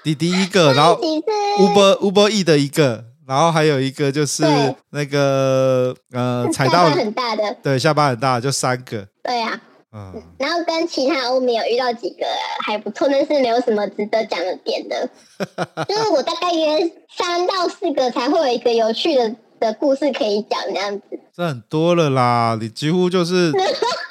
[0.03, 0.99] 弟弟一个，然后
[1.57, 4.43] Uber Uber E 的一个，然后还有一个就是
[4.91, 9.59] 那个呃踩到很大的，对，下巴很大，就三个，对啊。
[9.95, 12.25] 嗯，然后跟其他欧米有遇到几个
[12.65, 15.07] 还不错，但是没有什么值得讲的点的。
[15.87, 16.79] 就是我大概约
[17.15, 21.03] 三到四个才会有一个有趣的的故事可以讲，这样子。
[21.35, 23.51] 这很多了啦，你几乎就是，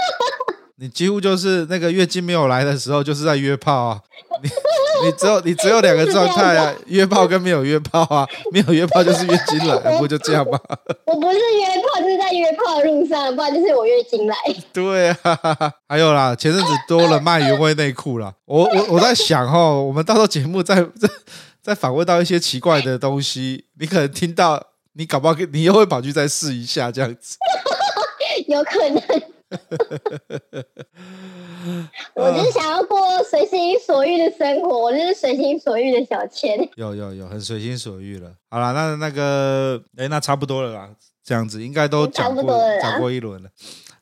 [0.78, 4.00] 你几乎就是那个月经没有来的时候，就是在约炮啊。
[5.02, 10.58] 你你只有你只有两个状态啊， 约炮跟没有约炮啊，没有约炮就是月经来， 不就这样吗？
[11.06, 14.36] 我不是约炮，就是在约炮的路上，不然就是我月经来。
[14.72, 18.32] 对啊，还有啦，前阵子多了卖原味内裤啦。
[18.46, 21.08] 我我我在想哦，我们到时候节目再再
[21.62, 24.62] 再访问到一些奇怪的东西，你可能听到，
[24.94, 27.36] 你搞不好你又会跑去再试一下这样子，
[28.48, 29.31] 有可能。
[32.14, 36.68] 我就是想要过随心所欲的生活，我就是随心所欲的小千。
[36.76, 38.32] 有有有，很随心所欲了。
[38.50, 40.90] 好了，那那个，哎，那差不多了啦，
[41.22, 43.50] 这样子应该都讲过讲过一轮了。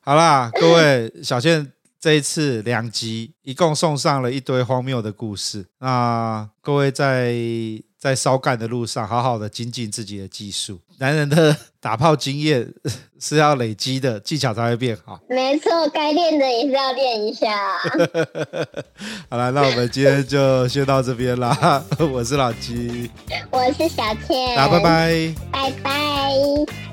[0.00, 1.70] 好啦，各位小千。
[2.00, 5.66] 这一次两集，一共送上了一堆荒谬的故事。
[5.80, 7.34] 那各位在
[7.98, 10.80] 在烧干的路上，好好的精进自己的技术。
[10.98, 12.72] 男人的打炮经验
[13.18, 15.20] 是要累积的，技巧才会变好。
[15.28, 17.48] 没错，该练的也是要练一下。
[19.28, 21.84] 好了，那我们今天就先到这边啦。
[22.12, 23.10] 我是老鸡，
[23.50, 26.89] 我是小倩，那拜拜，拜拜。